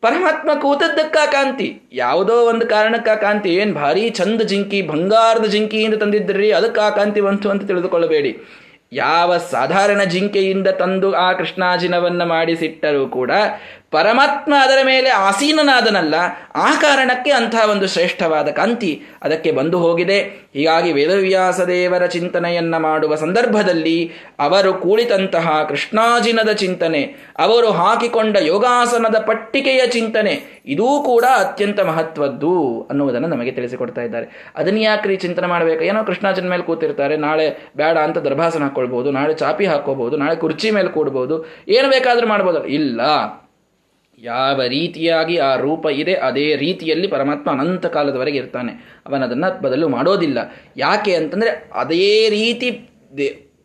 [0.00, 1.82] ಪರಮಾತ್ಮ ಕೂತದ್ದಕ್ಕ ಕಾಂತಿ.
[1.92, 3.54] ಯಾವುದೋ ಒಂದು ಕಾರಣಕ್ಕ ಕಾಂತಿ.
[3.54, 8.38] ಏನ್ ಭಾರಿ ಚಂದ ಜಿಂಕಿ, ಬಂಗಾರದ ಜಿಂಕಿ ಅಂತ ತಂದಿದ್ರಿ, ಅದಕ್ಕೆ ಆ ಕಾಂತಿ ಬಂತು ಅಂತ ತಿಳಿದುಕೊಳ್ಳಬೇಡಿ.
[8.94, 13.30] ಯಾವ ಸಾಧಾರಣ ಜಿಂಕೆಯಿಂದ ತಂದು ಆ ಕೃಷ್ಣಾಜಿನವನ್ನು ಮಾಡಿಸಿಟ್ಟರೂ ಕೂಡ
[13.96, 16.14] ಪರಮಾತ್ಮ ಅದರ ಮೇಲೆ ಆಸೀನನಾದನಲ್ಲ,
[16.66, 18.92] ಆ ಕಾರಣಕ್ಕೆ ಅಂಥ ಒಂದು ಶ್ರೇಷ್ಠವಾದ ಕಾಂತಿ
[19.26, 20.18] ಅದಕ್ಕೆ ಬಂದು ಹೋಗಿದೆ.
[20.56, 23.98] ಹೀಗಾಗಿ ವೇದವ್ಯಾಸ ದೇವರ ಚಿಂತನೆಯನ್ನ ಮಾಡುವ ಸಂದರ್ಭದಲ್ಲಿ
[24.46, 27.02] ಅವರು ಕೂಳಿತಂತಹ ಕೃಷ್ಣಾಜಿನದ ಚಿಂತನೆ,
[27.46, 30.34] ಅವರು ಹಾಕಿಕೊಂಡ ಯೋಗಾಸನದ ಪಟ್ಟಿಕೆಯ ಚಿಂತನೆ,
[30.74, 32.54] ಇದೂ ಕೂಡ ಅತ್ಯಂತ ಮಹತ್ವದ್ದು
[32.90, 34.26] ಅನ್ನುವುದನ್ನು ನಮಗೆ ತಿಳಿಸಿಕೊಡ್ತಾ ಇದ್ದಾರೆ.
[34.60, 35.82] ಅದನ್ನ ಯಾಕ್ರಿ ಚಿಂತನೆ ಮಾಡಬೇಕು?
[35.90, 37.46] ಏನೋ ಕೃಷ್ಣಾಜಿನ ಮೇಲೆ ಕೂತಿರ್ತಾರೆ, ನಾಳೆ
[37.82, 41.36] ಬೇಡ ಅಂತ ದರ್ಭಾಸನ ಹಾಕೊಳ್ಬಹುದು ನಾಳೆ ಚಾಪಿ ಹಾಕೋಬಹುದು ನಾಳೆ ಕುರ್ಚಿ ಮೇಲೆ ಕೂಡ್ಬೋದು,
[41.78, 42.62] ಏನು ಬೇಕಾದರೂ ಮಾಡ್ಬೋದು.
[42.78, 43.00] ಇಲ್ಲ
[44.24, 48.72] ಯಾವ ರೀತಿಯಾಗಿ ಆ ರೂಪ ಇದೆ, ಅದೇ ರೀತಿಯಲ್ಲಿ ಪರಮಾತ್ಮ ಅನಂತ ಕಾಲದವರೆಗೆ ಇರ್ತಾನೆ.
[49.08, 50.38] ಅವನದನ್ನು ಬದಲು ಮಾಡೋದಿಲ್ಲ.
[50.76, 52.68] ಯಾಕೆ ಅಂತಂದರೆ ಅದೇ ರೀತಿ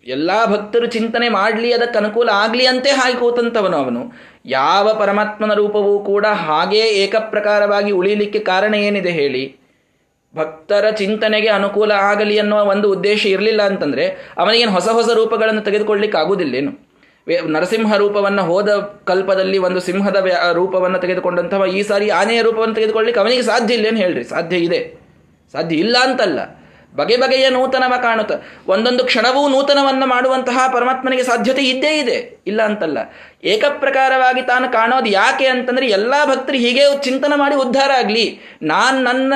[0.06, 4.02] ಎಲ್ಲ ಭಕ್ತರು ಚಿಂತನೆ ಮಾಡಲಿ, ಅದಕ್ಕೆ ಅನುಕೂಲ ಆಗಲಿ ಅಂತೇ ಹಾಗೆ ಕೂತಂತವನು ಅವನು.
[4.58, 9.44] ಯಾವ ಪರಮಾತ್ಮನ ರೂಪವೂ ಕೂಡ ಹಾಗೇ ಏಕಪ್ರಕಾರವಾಗಿ ಉಳಿಲಿಕ್ಕೆ ಕಾರಣ ಏನಿದೆ ಹೇಳಿ?
[10.34, 14.06] ಭಕ್ತರ ಚಿಂತನೆಗೆ ಅನುಕೂಲ ಆಗಲಿ ಅನ್ನೋ ಒಂದು ಉದ್ದೇಶ ಇರಲಿಲ್ಲ ಅಂತಂದರೆ
[14.38, 16.72] ಅವನಿಗೇನು ಹೊಸ ಹೊಸ ರೂಪಗಳನ್ನು ತೆಗೆದುಕೊಳ್ಳಿಕ್ಕೆ ಆಗುವುದಿಲ್ಲೇನು
[17.48, 18.70] ನರಸಿಂಹ ರೂಪವನ್ನು ಹೋದ
[19.06, 24.24] ಕಲ್ಪದಲ್ಲಿ ಒಂದು ಸಿಂಹದ ರೂಪವನ್ನು ತೆಗೆದುಕೊಂಡಂತಹ ಈ ಸಾರಿ ಆನೆಯ ರೂಪವನ್ನು ತೆಗೆದುಕೊಳ್ಳಿಕ್ಕೆ ಅವನಿಗೆ ಸಾಧ್ಯ ಇಲ್ಲ, ಏನು ಹೇಳ್ರಿ?
[24.24, 25.00] ಸಾಧ್ಯ ಇದೆ.
[25.52, 26.59] ಸಾಧ್ಯ ಇಲ್ಲ ಅಂತಲ್ಲ.
[26.96, 28.32] ಬಗೆ ಬಗೆಯ ನೂತನವ ಕಾಣುತ್ತ.
[28.68, 32.44] ಒಂದೊಂದು ಕ್ಷಣವೂ ನೂತನವನ್ನು ಮಾಡುವಂತಹ ಪರಮಾತ್ಮನಿಗೆ ಸಾಧ್ಯತೆ ಇದ್ದೇ ಇದೆ.
[32.48, 32.98] ಇಲ್ಲ ಅಂತಲ್ಲ.
[33.44, 38.40] ಏಕಪ್ರಕಾರವಾಗಿ ತಾನು ಕಾಣೋದು ಯಾಕೆ ಅಂತಂದ್ರೆ ಎಲ್ಲ ಭಕ್ತರು ಹೀಗೆ ಚಿಂತನೆ ಮಾಡಿ ಉದ್ಧಾರ ಆಗಲಿ.
[38.62, 39.34] ನಾನು ನನ್ನ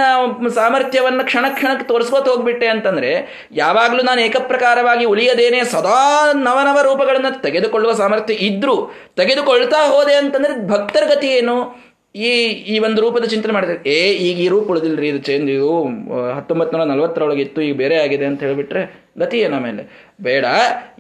[0.49, 3.11] ಸಾಮರ್ಥ್ಯವನ್ನು ಕ್ಷಣ ಕ್ಷಣಕ್ಕೆ ತೋರಿಸ್ಕೋತ ಹೋಗ್ಬಿಟ್ಟೆ ಅಂತಂದ್ರೆ
[3.51, 11.27] ಯಾವಾಗಲೂ ನಾನು ಏಕಪ್ರಕಾರವಾಗಿ ಉಳಿಯದೇನೆ ಸದಾ ನವನವ ರೂಪಗಳನ್ನು ತೆಗೆದುಕೊಳ್ಳುವ ಸಾಮರ್ಥ್ಯ ಇದ್ರೂ ತೆಗೆದುಕೊಳ್ತಾ ಹೋದೆ ಅಂತಂದ್ರೆ ಭಕ್ತರ ಗತಿ
[11.27, 11.83] ಏನು?
[12.15, 12.31] ಈ
[12.71, 15.69] ಈ ಒಂದು ರೂಪದ ಚಿಂತನೆ ಮಾಡಿದ್ರೆ, ಏ, ಈಗ ಈ ರೂಪ ಉಳಿದಿಲ್ರಿ, ಇದು ಚೇಂಜ್ ಇದು
[16.37, 18.81] ಹತ್ತೊಂಬತ್ತು ನೂರ ನಲವತ್ತರೊಳಗೆ ಇತ್ತು, ಈಗ ಬೇರೆ ಆಗಿದೆ ಅಂತ ಹೇಳಿಬಿಟ್ರೆ
[19.17, 19.83] ಗತಿ ಏನ ಮೇಲೆ
[20.21, 20.45] ಬೇಡ,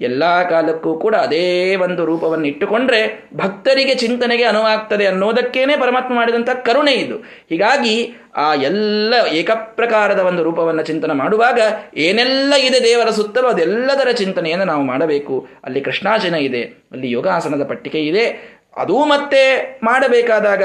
[0.01, 1.43] ಎಲ್ಲ ಕಾಲಕ್ಕೂ ಕೂಡ ಅದೇ
[1.85, 3.01] ಒಂದು ರೂಪವನ್ನು ಇಟ್ಟುಕೊಂಡ್ರೆ
[3.35, 7.17] ಭಕ್ತರಿಗೆ ಚಿಂತನೆಗೆ ಅನುವಾಗ್ತದೆ ಅನ್ನೋದಕ್ಕೇನೆ ಪರಮಾತ್ಮ ಮಾಡಿದಂಥ ಕರುಣೆ ಇದು.
[7.49, 7.95] ಹೀಗಾಗಿ
[8.35, 11.59] ಆ ಎಲ್ಲ ಏಕಪ್ರಕಾರದ ಒಂದು ರೂಪವನ್ನು ಚಿಂತನೆ ಮಾಡುವಾಗ
[12.07, 15.37] ಏನೆಲ್ಲ ಇದೆ ದೇವರ ಸುತ್ತಲೂ ಅದೆಲ್ಲದರ ಚಿಂತನೆಯನ್ನು ನಾವು ಮಾಡಬೇಕು.
[15.63, 18.25] ಅಲ್ಲಿ ಕೃಷ್ಣಾಚನ ಇದೆ, ಅಲ್ಲಿ ಯೋಗಾಸನದ ಪಟ್ಟಿಕೆ ಇದೆ.
[18.77, 19.41] ಅದೂ ಮತ್ತೆ
[19.83, 20.63] ಮಾಡಬೇಕಾದಾಗ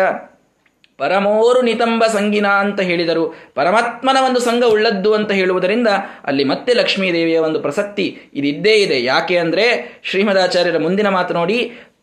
[0.98, 3.34] ಪರಮೋರು ನಿತಂಬ ಸಂಗಿನ ಅಂತ ಹೇಳಿದರು.
[3.54, 5.88] ಪರಮಾತ್ಮನ ಒಂದು ಸಂಘ ಉಳ್ಳದ್ದು ಅಂತ ಹೇಳುವುದರಿಂದ
[6.24, 9.04] ಅಲ್ಲಿ ಮತ್ತೆ ಲಕ್ಷ್ಮೀದೇವಿಯ ಒಂದು ಪ್ರಸಕ್ತಿ ಇದಿದ್ದೇ ಇದೆ.
[9.04, 9.64] ಯಾಕೆ ಅಂದರೆ
[10.04, 11.58] ಶ್ರೀಮದಾಚಾರ್ಯರ ಮುಂದಿನ ಮಾತು ನೋಡಿ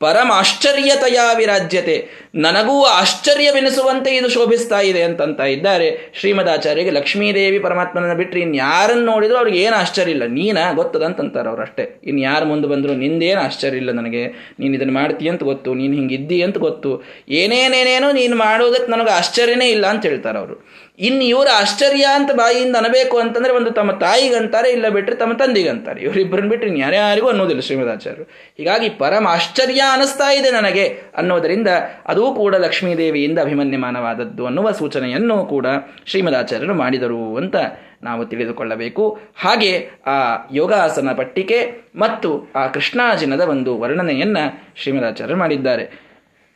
[0.06, 1.96] ಪರಮ ಆಶ್ಚರ್ಯತೆಯ ವಿರಾಜ್ಯತೆ.
[2.36, 5.88] ನನಗೂ ಆಶ್ಚರ್ಯವೆನಿಸುವಂತೆ ಇದು ಶೋಭಿಸ್ತಾ ಇದೆ ಅಂತಂತ ಇದ್ದಾರೆ.
[6.20, 10.26] ಶ್ರೀಮದಾಚಾರ್ಯಗೆ ಲಕ್ಷ್ಮೀದೇವಿ ಪರಮಾತ್ಮನ ಬಿಟ್ಟರೆ ಇನ್ಯಾರನ್ನು ನೋಡಿದ್ರು ಅವ್ರಿಗೆ ಏನು ಆಶ್ಚರ್ಯ ಇಲ್ಲ.
[10.39, 11.86] ನೀನ ಗೊತ್ತದಂತಂತಾರೆ ಅವ್ರು ಅಷ್ಟೇ.
[12.04, 14.24] ಇನ್ನು ಯಾರು ಮುಂದೆ ಬಂದರು ನಿಂದೇನು ಆಶ್ಚರ್ಯ ಇಲ್ಲ ನನಗೆ.
[14.60, 16.91] ನೀನು ಇದನ್ನು ಮಾಡ್ತೀಯ ಅಂತ ಗೊತ್ತು, ನೀನು ಹಿಂಗಿದ್ದಿ ಅಂತ ಗೊತ್ತು.
[17.30, 20.56] ಏನೇನೇನೇನೋ ನೀನು ಮಾಡೋದಕ್ಕೆ ನನಗೆ ಆಶ್ಚರ್ಯನೇ ಇಲ್ಲ ಅಂತ ಹೇಳ್ತಾರೆ ಅವರು.
[21.00, 26.02] ಇನ್ನು ಇವರು ಆಶ್ಚರ್ಯ ಅಂತ ಬಾಯಿಯಿಂದ ಅನ್ನಬೇಕು ಅಂತಂದ್ರೆ ಒಂದು ತಮ್ಮ ತಾಯಿಗಂತಾರೆ, ಇಲ್ಲ ಬಿಟ್ಟರೆ ತಮ್ಮ ತಂದಿಗಂತಾರೆ.
[26.02, 28.24] ಇವರಿಬ್ಬರನ್ನ ಬಿಟ್ಟರೆ ಯಾರ್ಯಾರಿಗೂ ಅನ್ನೋದಿಲ್ಲ ಶ್ರೀಮದಾಚಾರ್ಯರು
[28.58, 31.68] ಹೀಗಾಗಿ ಪರಮ ಆಶ್ಚರ್ಯ ಅನಿಸ್ತಾ ಇದೆ ನನಗೆ ಅನ್ನೋದರಿಂದ
[32.06, 35.68] ಅದೂ ಕೂಡ ಲಕ್ಷ್ಮೀದೇವಿಯಿಂದ ಅಭಿಮನ್ಯಮಾನವಾದದ್ದು ಅನ್ನುವ ಸೂಚನೆಯನ್ನು ಕೂಡ
[36.06, 37.56] ಶ್ರೀಮದಾಚಾರ್ಯರು ಮಾಡಿದರು ಅಂತ
[38.04, 39.20] ನಾವು ತಿಳಿದುಕೊಳ್ಳಬೇಕು.
[39.36, 45.86] ಹಾಗೆ ಆ ಯೋಗಾಸನ ಪಟ್ಟಿಕೆ ಮತ್ತು ಆ ಕೃಷ್ಣಾಜಿನದ ಒಂದು ವರ್ಣನೆಯನ್ನು ಶ್ರೀಮದಾಚಾರ್ಯರು ಮಾಡಿದ್ದಾರೆ.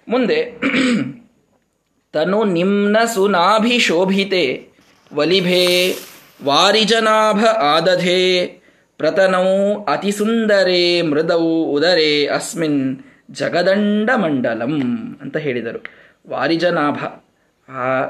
[0.07, 0.39] ಮುಂದೆ
[2.11, 4.69] ತನು ನಿಮ್ನ ಸುನಾಭಿಶೋಭಿತೆ.
[5.15, 5.93] ವಲಿಭೆ,
[6.45, 8.45] ವಾರಿಜನಾಭ ಆದಧೆ.
[8.97, 12.99] ಪ್ರತನೌ ಅತಿಸುಂದರೇ, ಮೃದೌ ಉದರೇ ಅಸ್ಮಿನ್
[13.31, 14.81] ಜಗದಂಡ ಮಂಡಲಂ
[15.21, 15.83] ಅಂತ ಹೇಳಿದರು.
[16.29, 16.97] ವಾರಿಜನಾಭ.
[17.71, 18.01] ಆ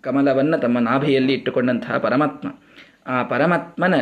[0.00, 2.48] ಕಮಲವನ್ನು ತಮ್ಮ ನಾಭಿಯಲ್ಲಿ ಇಟ್ಟುಕೊಂಡಂತಹ ಪರಮಾತ್ಮ.
[3.06, 3.94] ಆ ಪರಮಾತ್ಮನ,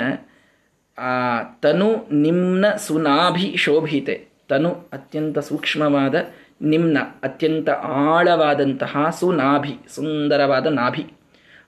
[0.98, 6.14] ಆ ತನು ನಿಮ್ನ ಸುನಾಭಿ ಶೋಭಿತೆ ತನು ಅತ್ಯಂತ ಸೂಕ್ಷ್ಮವಾದ
[6.62, 11.07] ನಿಮ್ನ ಅತ್ಯಂತ ಆಳವಾದಂತಹ ಸುನಾಭಿ, ಸುಂದರವಾದ ನಾಭಿ.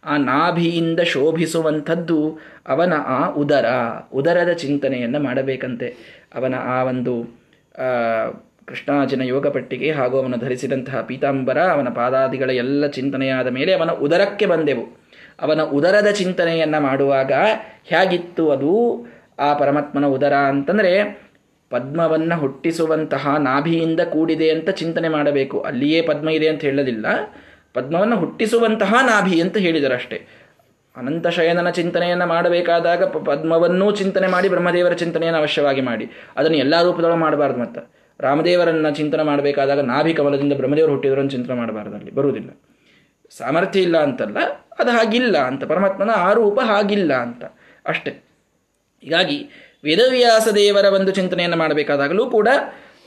[0.05, 3.65] ಆ ನಾಭಿಯಿಂದ ಶೋಭಿಸುವಂಥದ್ದು ಅವನ ಆ ಉದರ.
[4.13, 5.87] ಉದರದ ಚಿಂತನೆಯನ್ನು ಮಾಡಬೇಕಂತೆ.
[6.35, 7.45] ಅವನ ಆ ಒಂದು
[8.65, 15.05] ಕೃಷ್ಣಾಜಿನ ಯೋಗ ಪಟ್ಟಿಗೆ ಹಾಗೂ ಅವನು ಧರಿಸಿದಂತಹ ಪೀತಾಂಬರ, ಅವನ ಪಾದಾದಿಗಳ ಎಲ್ಲ ಚಿಂತನೆಯಾದ ಮೇಲೆ ಅವನ ಉದರಕ್ಕೆ ಬಂದೆವು.
[15.43, 17.33] ಅವನ ಉದರದ ಚಿಂತನೆಯನ್ನು ಮಾಡುವಾಗ
[17.85, 19.07] ಹೇಗಿತ್ತು ಅದು?
[19.39, 21.24] ಆ ಪರಮಾತ್ಮನ ಉದರ ಅಂತಂದರೆ
[21.75, 25.57] ಪದ್ಮವನ್ನ ಹುಟ್ಟಿಸುವಂತಹ ನಾಭಿಯಿಂದ ಕೂಡಿದೆ ಅಂತ ಚಿಂತನೆ ಮಾಡಬೇಕು.
[25.61, 27.07] ಅಲ್ಲಿಯೇ ಪದ್ಮ ಇದೆ ಅಂತ ಹೇಳಲಿಲ್ಲ.
[27.75, 30.19] ಪದ್ಮವನ್ನು ಹುಟ್ಟಿಸುವಂತಹ ನಾಭಿ ಅಂತ ಹೇಳಿದರಷ್ಟೇ.
[30.97, 36.07] ಅನಂತ ಶಯನನ ಚಿಂತನೆಯನ್ನು ಮಾಡಬೇಕಾದಾಗ ಪದ್ಮವನ್ನೂ ಚಿಂತನೆ ಮಾಡಿ ಬ್ರಹ್ಮದೇವರ ಚಿಂತನೆಯನ್ನು ಅವಶ್ಯವಾಗಿ ಮಾಡಿ.
[36.37, 37.81] ಅದನ್ನು ಎಲ್ಲ ರೂಪದೊಳಗೆ ಮಾಡಬಾರ್ದು ಮತ್ತೆ.
[38.21, 42.11] ರಾಮದೇವರನ್ನು ಚಿಂತನೆ ಮಾಡಬೇಕಾದಾಗ ನಾಭಿ ಕಮಲದಿಂದ ಬ್ರಹ್ಮದೇವರು ಹುಟ್ಟಿದ್ರನ್ನು ಚಿಂತನೆ ಮಾಡಬಾರ್ದು ಅಲ್ಲಿ.
[42.11, 42.51] ಬರುವುದಿಲ್ಲ.
[43.31, 44.39] ಸಾಮರ್ಥ್ಯ ಇಲ್ಲ ಅಂತಲ್ಲ,
[44.79, 45.65] ಅದು ಹಾಗಿಲ್ಲ ಅಂತ.
[45.65, 47.45] ಪರಮಾತ್ಮನ ಆ ರೂಪ ಹಾಗಿಲ್ಲ ಅಂತ.
[47.87, 48.11] ಅಷ್ಟೇ.
[49.03, 49.39] ಹೀಗಾಗಿ
[49.85, 52.49] ವೇದವ್ಯಾಸ ದೇವರ ಒಂದು ಚಿಂತನೆಯನ್ನು ಮಾಡಬೇಕಾದಾಗಲೂ ಕೂಡ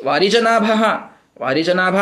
[0.06, 0.72] ವಾರಿಜನಾಭ
[1.42, 1.96] ವಾರಿಜನಾಭ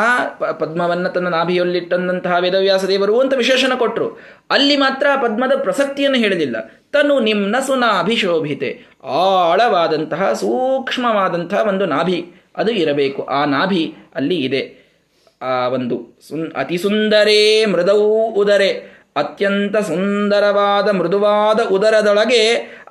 [0.54, 6.72] ಪದ್ಮವನ್ನು ತನ್ನ ನಾಭಿಯಲ್ಲಿಟ್ಟಂತಹ ವೇದವ್ಯಾಸ ದೇವರು ಅಂತ ವಿಶೇಷಣ ಕೊಟ್ಟರು ಅಲ್ಲಿ ಮಾತ್ರ ಪದ್ಮದ ಪ್ರಸಕ್ತಿಯನ್ನು ಹೇಳಲಿಲ್ಲ.
[6.92, 12.26] ತನು ನಿಮ್ನ ಸುನಾಭಿಶೋಭಿತೆ, ಆಳವಾದಂತಹ ಸೂಕ್ಷ್ಮವಾದಂತಹ ಒಂದು ನಾಭಿ.
[12.56, 13.24] ಅದು ಇರಬೇಕು.
[13.24, 14.86] ಆ ನಾಭಿ ಅಲ್ಲಿ ಇದೆ.
[15.42, 18.95] ಆ ಒಂದು ಸುನ್ ಅತಿ ಸುಂದರೇ ಮೃದವೂ ಉದರೆ.
[19.16, 22.42] ಅತ್ಯಂತ ಸುಂದರವಾದ ಮೃದುವಾದ ಉದರದೊಳಗೆ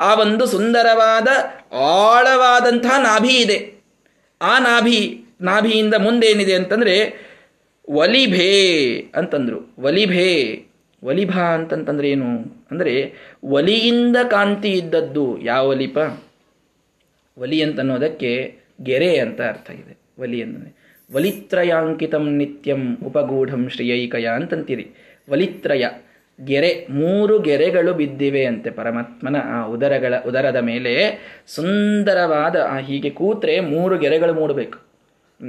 [0.01, 1.29] ಆ ಒಂದು ಸುಂದರವಾದ
[1.73, 3.75] ಆಳವಾದಂತಹ ನಾಭಿ ಇದೆ.
[4.43, 6.95] ಆ ನಾಭಿ, ನಾಭಿಯಿಂದ ಮುಂದೇನಿದೆ ಅಂತಂದರೆ
[7.91, 8.53] ವಲಿಭೇ
[9.15, 9.77] ಅಂತಂದರು.
[9.81, 10.65] ವಲಿಭೇ,
[11.05, 12.31] ವಲಿಭ ಅಂತಂತಂದ್ರೆ ಏನು?
[12.71, 12.95] ಅಂದರೆ
[13.45, 15.99] ಒಲಿಯಿಂದ ಕಾಂತಿ ಇದ್ದದ್ದು ಯಾವ ಒಲಿಪ
[17.39, 19.99] ವಲಿ ಅಂತನ್ನೋದಕ್ಕೆ ಗೆರೆ ಅಂತ ಅರ್ಥ ಇದೆ.
[20.21, 20.71] ವಲಿ ಅಂದರೆ
[21.13, 24.91] ವಲಿತ್ರಯಾಂಕಿತಂ ನಿತ್ಯಂ ಉಪಗೂಢಂ ಶ್ರೀಯೈಕಯ ಅಂತಂತೀರಿ.
[25.31, 25.85] ವಲಿತ್ರಯ.
[26.45, 30.95] ಗೆರೆ, ಮೂರು ಗೆರೆಗಳು ಬಿದ್ದಿವೆ ಅಂತೆ ಪರಮಾತ್ಮನ ಆ ಉದರಗಳ, ಉದರದ ಮೇಲೆ.
[31.47, 34.79] ಸುಂದರವಾದ ಆ ಹೀಗೆ ಕೂತ್ರೆ ಮೂರು ಗೆರೆಗಳು ಮೂಡಬೇಕು.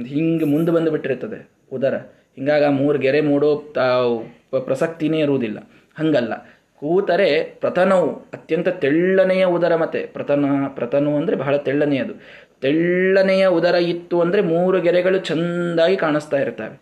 [0.06, 1.94] ಹಿಂಗೆ ಮುಂದೆ ಬಂದು ಬಿಟ್ಟಿರ್ತದೆ ಉದರ.
[2.36, 3.56] ಹಿಂಗಾಗ ಮೂರು ಗೆರೆ ಮೂಡೋ
[4.60, 5.58] ಪ್ರಸಕ್ತಿನೇ ಇರುವುದಿಲ್ಲ.
[5.98, 6.32] ಹಂಗಲ್ಲ.
[6.74, 10.06] ಕೂತರೆ ಪ್ರತನವು ಅತ್ಯಂತ ತೆಳ್ಳನೆಯ ಉದರ ಮತ್ತೆ.
[10.06, 10.44] ಪ್ರತನ
[10.74, 12.14] ಪ್ರತನು ಅಂದರೆ ಬಹಳ ತೆಳ್ಳನೆಯದು.
[12.60, 16.80] ತೆಳ್ಳನೆಯ ಉದರ ಇತ್ತು ಅಂದರೆ ಮೂರು ಗೆರೆಗಳು ಚೆಂದಾಗಿ ಕಾಣಿಸ್ತಾ ಇರ್ತವೆ.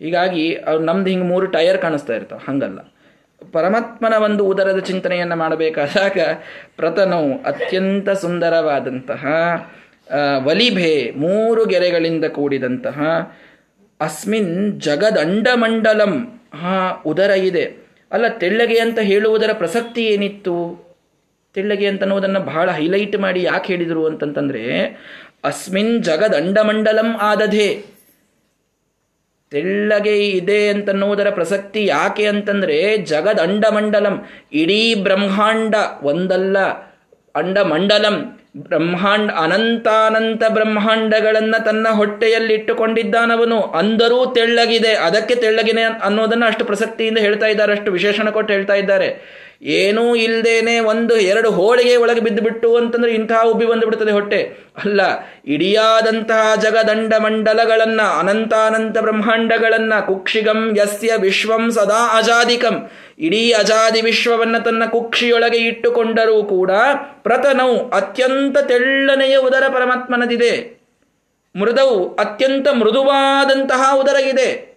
[0.00, 2.50] ಹೀಗಾಗಿ ಅವ್ರು ನಮ್ದು ಹಿಂಗೆ ಮೂರು ಟೈರ್ ಕಾಣಿಸ್ತಾ ಇರ್ತಾವೆ.
[2.50, 2.93] ಹಂಗಲ್ಲ.
[3.52, 6.18] ಪರಮಾತ್ಮನ ಒಂದು ಉದರದ ಚಿಂತನೆಯನ್ನು ಮಾಡಬೇಕಾದಾಗ
[6.76, 9.26] ಪ್ರತನವು ಅತ್ಯಂತ ಸುಂದರವಾದಂತಹ
[10.44, 13.00] ವಲಿಭೆ ಮೂರು ಗೆರೆಗಳಿಂದ ಕೂಡಿದಂತಹ,
[14.00, 17.84] ಅಸ್ಮಿನ್ ಜಗದಂಡಮಂಡಲಂ ಹಾ ಉದರ ಇದೆ.
[18.12, 20.84] ಅಲ್ಲ, ತೆಳ್ಳಗೆ ಅಂತ ಹೇಳುವುದರ ಪ್ರಸಕ್ತಿ ಏನಿತ್ತು?
[21.54, 24.84] ತೆಳ್ಳಗೆ ಅಂತ ಅನ್ನೋದನ್ನು ಬಹಳ ಹೈಲೈಟ್ ಮಾಡಿ ಯಾಕೆ ಹೇಳಿದರು ಅಂತಂತಂದರೆ,
[25.44, 27.93] ಅಸ್ಮಿನ್ ಜಗದಂಡಮಂಡಲಂ ಆದಧೆ.
[29.54, 36.58] ತೆಳ್ಳಗೆ ಇದೆ ಅಂತನ್ನುವುದರ ಪ್ರಸಕ್ತಿ ಯಾಕೆ ಅಂತಂದ್ರೆ ಜಗದಂಡಮಂಡಲಂ, ಇಡೀ ಬ್ರಹ್ಮಾಂಡ ಒಂದಲ್ಲ.
[37.34, 43.62] ಅಂಡಮಂಡಲಂ, ಬ್ರಹ್ಮಾಂಡ ಅನಂತಾನಂತ ಬ್ರಹ್ಮಾಂಡಗಳನ್ನು ತನ್ನ ಹೊಟ್ಟೆಯಲ್ಲಿಟ್ಟುಕೊಂಡಿದ್ದಾನವನು.
[43.62, 44.92] ಅಂದರೂ ತೆಳ್ಳಗಿದೆ.
[44.94, 49.08] ಅದಕ್ಕೆ ತೆಳ್ಳಗಿನ ಅನ್ನೋದನ್ನು ಅಷ್ಟು ಪ್ರಸಕ್ತಿಯಿಂದ ಹೇಳ್ತಾ ಇದ್ದಾರೆ, ಅಷ್ಟು ವಿಶೇಷಣ ಕೊಟ್ಟು ಹೇಳ್ತಾ ಇದ್ದಾರೆ.
[49.64, 54.42] ಏನೂ ಇಲ್ದೇನೆ ಒಂದು ಎರಡು ಹೋಳಿಗೆ ಒಳಗೆ ಬಿದ್ದು ಬಿಟ್ಟು ಅಂತಂದ್ರೆ ಇಂತಹ ಉಬ್ಬಿ ಬಂದು ಬಿಡುತ್ತದೆ ಹೊಟ್ಟೆ.
[54.84, 55.00] ಅಲ್ಲ,
[55.46, 62.90] ಇಡಿಯಾದಂತಹ ಜಗದಂಡ ಮಂಡಲಗಳನ್ನ ಅನಂತಾನಂತ ಬ್ರಹ್ಮಾಂಡಗಳನ್ನ, ಕುಕ್ಷಿಗಂ ಯಸ್ಯ ವಿಶ್ವಂ ಸದಾ ಅಜಾದಿಕಂ.
[63.18, 66.70] ಇಡೀ ಅಜಾದಿ ವಿಶ್ವವನ್ನ ತನ್ನ ಕುಕ್ಷಿಯೊಳಗೆ ಇಟ್ಟುಕೊಂಡರೂ ಕೂಡ
[67.22, 70.84] ಪ್ರತನೌ ಅತ್ಯಂತ ತೆಳ್ಳನೆಯ ಉದರ ಪರಮಾತ್ಮನದಿದೆ.
[71.56, 74.73] ಮೃದವು ಅತ್ಯಂತ ಮೃದುವಾದಂತಹ ಉದರ ಇದೆ.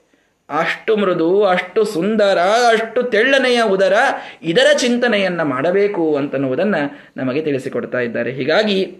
[0.49, 2.37] ಅಷ್ಟು ಮೃದು, ಅಷ್ಟು ಸುಂದರ,
[2.69, 3.93] ಅಷ್ಟು ತೆಳ್ಳನೆಯ ಉದರ
[4.41, 8.31] ಇದರ ಚಿಂತನೆಯನ್ನು ಮಾಡಬೇಕು ಅಂತನ್ನುವುದನ್ನು ನಮಗೆ ತಿಳಿಸಿಕೊಡ್ತಾ ಇದ್ದಾರೆ.
[8.31, 8.97] ಹೀಗಾಗಿ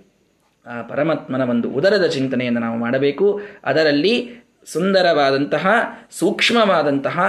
[0.66, 3.42] ಆ ಪರಮಾತ್ಮನ ಒಂದು ಉದರದ ಚಿಂತನೆಯನ್ನು ನಾವು ಮಾಡಬೇಕು.
[3.64, 4.32] ಅದರಲ್ಲಿ
[4.66, 5.68] ಸುಂದರವಾದಂತಹ,
[6.20, 7.20] ಸೂಕ್ಷ್ಮವಾದಂತಹ,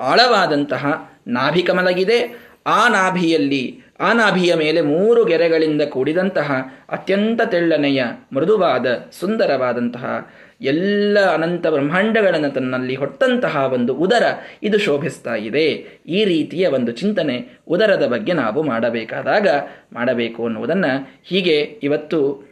[0.00, 6.52] ಆಳವಾದಂತಹ ನಾಭಿಕಮಲಗಿದೆ ಆ ನಾಭಿಯಲ್ಲಿ, ಆ ನಾಭಿಯ ಮೇಲೆ ಮೂರು ಗೆರೆಗಳಿಂದ ಕೂಡಿದಂತಹ
[6.88, 8.86] ಅತ್ಯಂತ ತೆಳ್ಳನೆಯ, ಮೃದುವಾದ,
[9.20, 14.24] ಸುಂದರವಾದಂತಹ ಎಲ್ಲ ಅನಂತ ಬ್ರಹ್ಮಾಂಡಗಳನ್ನು ತನ್ನಲ್ಲಿ ಹೊಟ್ಟಂತಹ ಒಂದು ಉದರ
[14.62, 15.66] ಇದು ಶೋಭಿಸ್ತಾ ಇದೆ.
[16.08, 19.48] ಈ ರೀತಿಯ ಒಂದು ಚಿಂತನೆ ಉದರದ ಬಗ್ಗೆ ನಾವು ಮಾಡಬೇಕಾದಾಗ
[19.92, 22.48] ಮಾಡಬೇಕು ಅನ್ನುವುದನ್ನು ಹೀಗೆ ಇವತ್ತು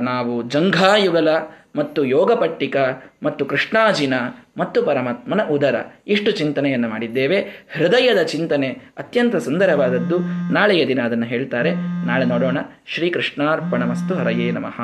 [0.00, 1.28] ನಾವು ಜಂಘಾಯುಗಲ
[1.76, 2.76] ಮತ್ತು ಯೋಗ ಪಟ್ಟಿಕ
[3.22, 4.14] ಮತ್ತು ಕೃಷ್ಣಾಜಿನ
[4.56, 5.74] ಮತ್ತು ಪರಮಾತ್ಮನ ಉದರ.
[6.06, 7.66] ಇಷ್ಟು ಚಿಂತನೆಯನ್ನು ಮಾಡಿದ್ದೇವೆ.
[7.74, 10.18] ಹೃದಯದ ಚಿಂತನೆ ಅತ್ಯಂತ ಸುಂದರವಾದದ್ದು.
[10.52, 11.70] ನಾಳೆಯ ದಿನ ಅದನ್ನು ಹೇಳ್ತಾರೆ.
[12.06, 12.58] ನಾಳೆ ನೋಡೋಣ.
[12.86, 14.80] ಶ್ರೀಕೃಷ್ಣಾರ್ಪಣಮಸ್ತು ಹರಯೇ ನಮಃ.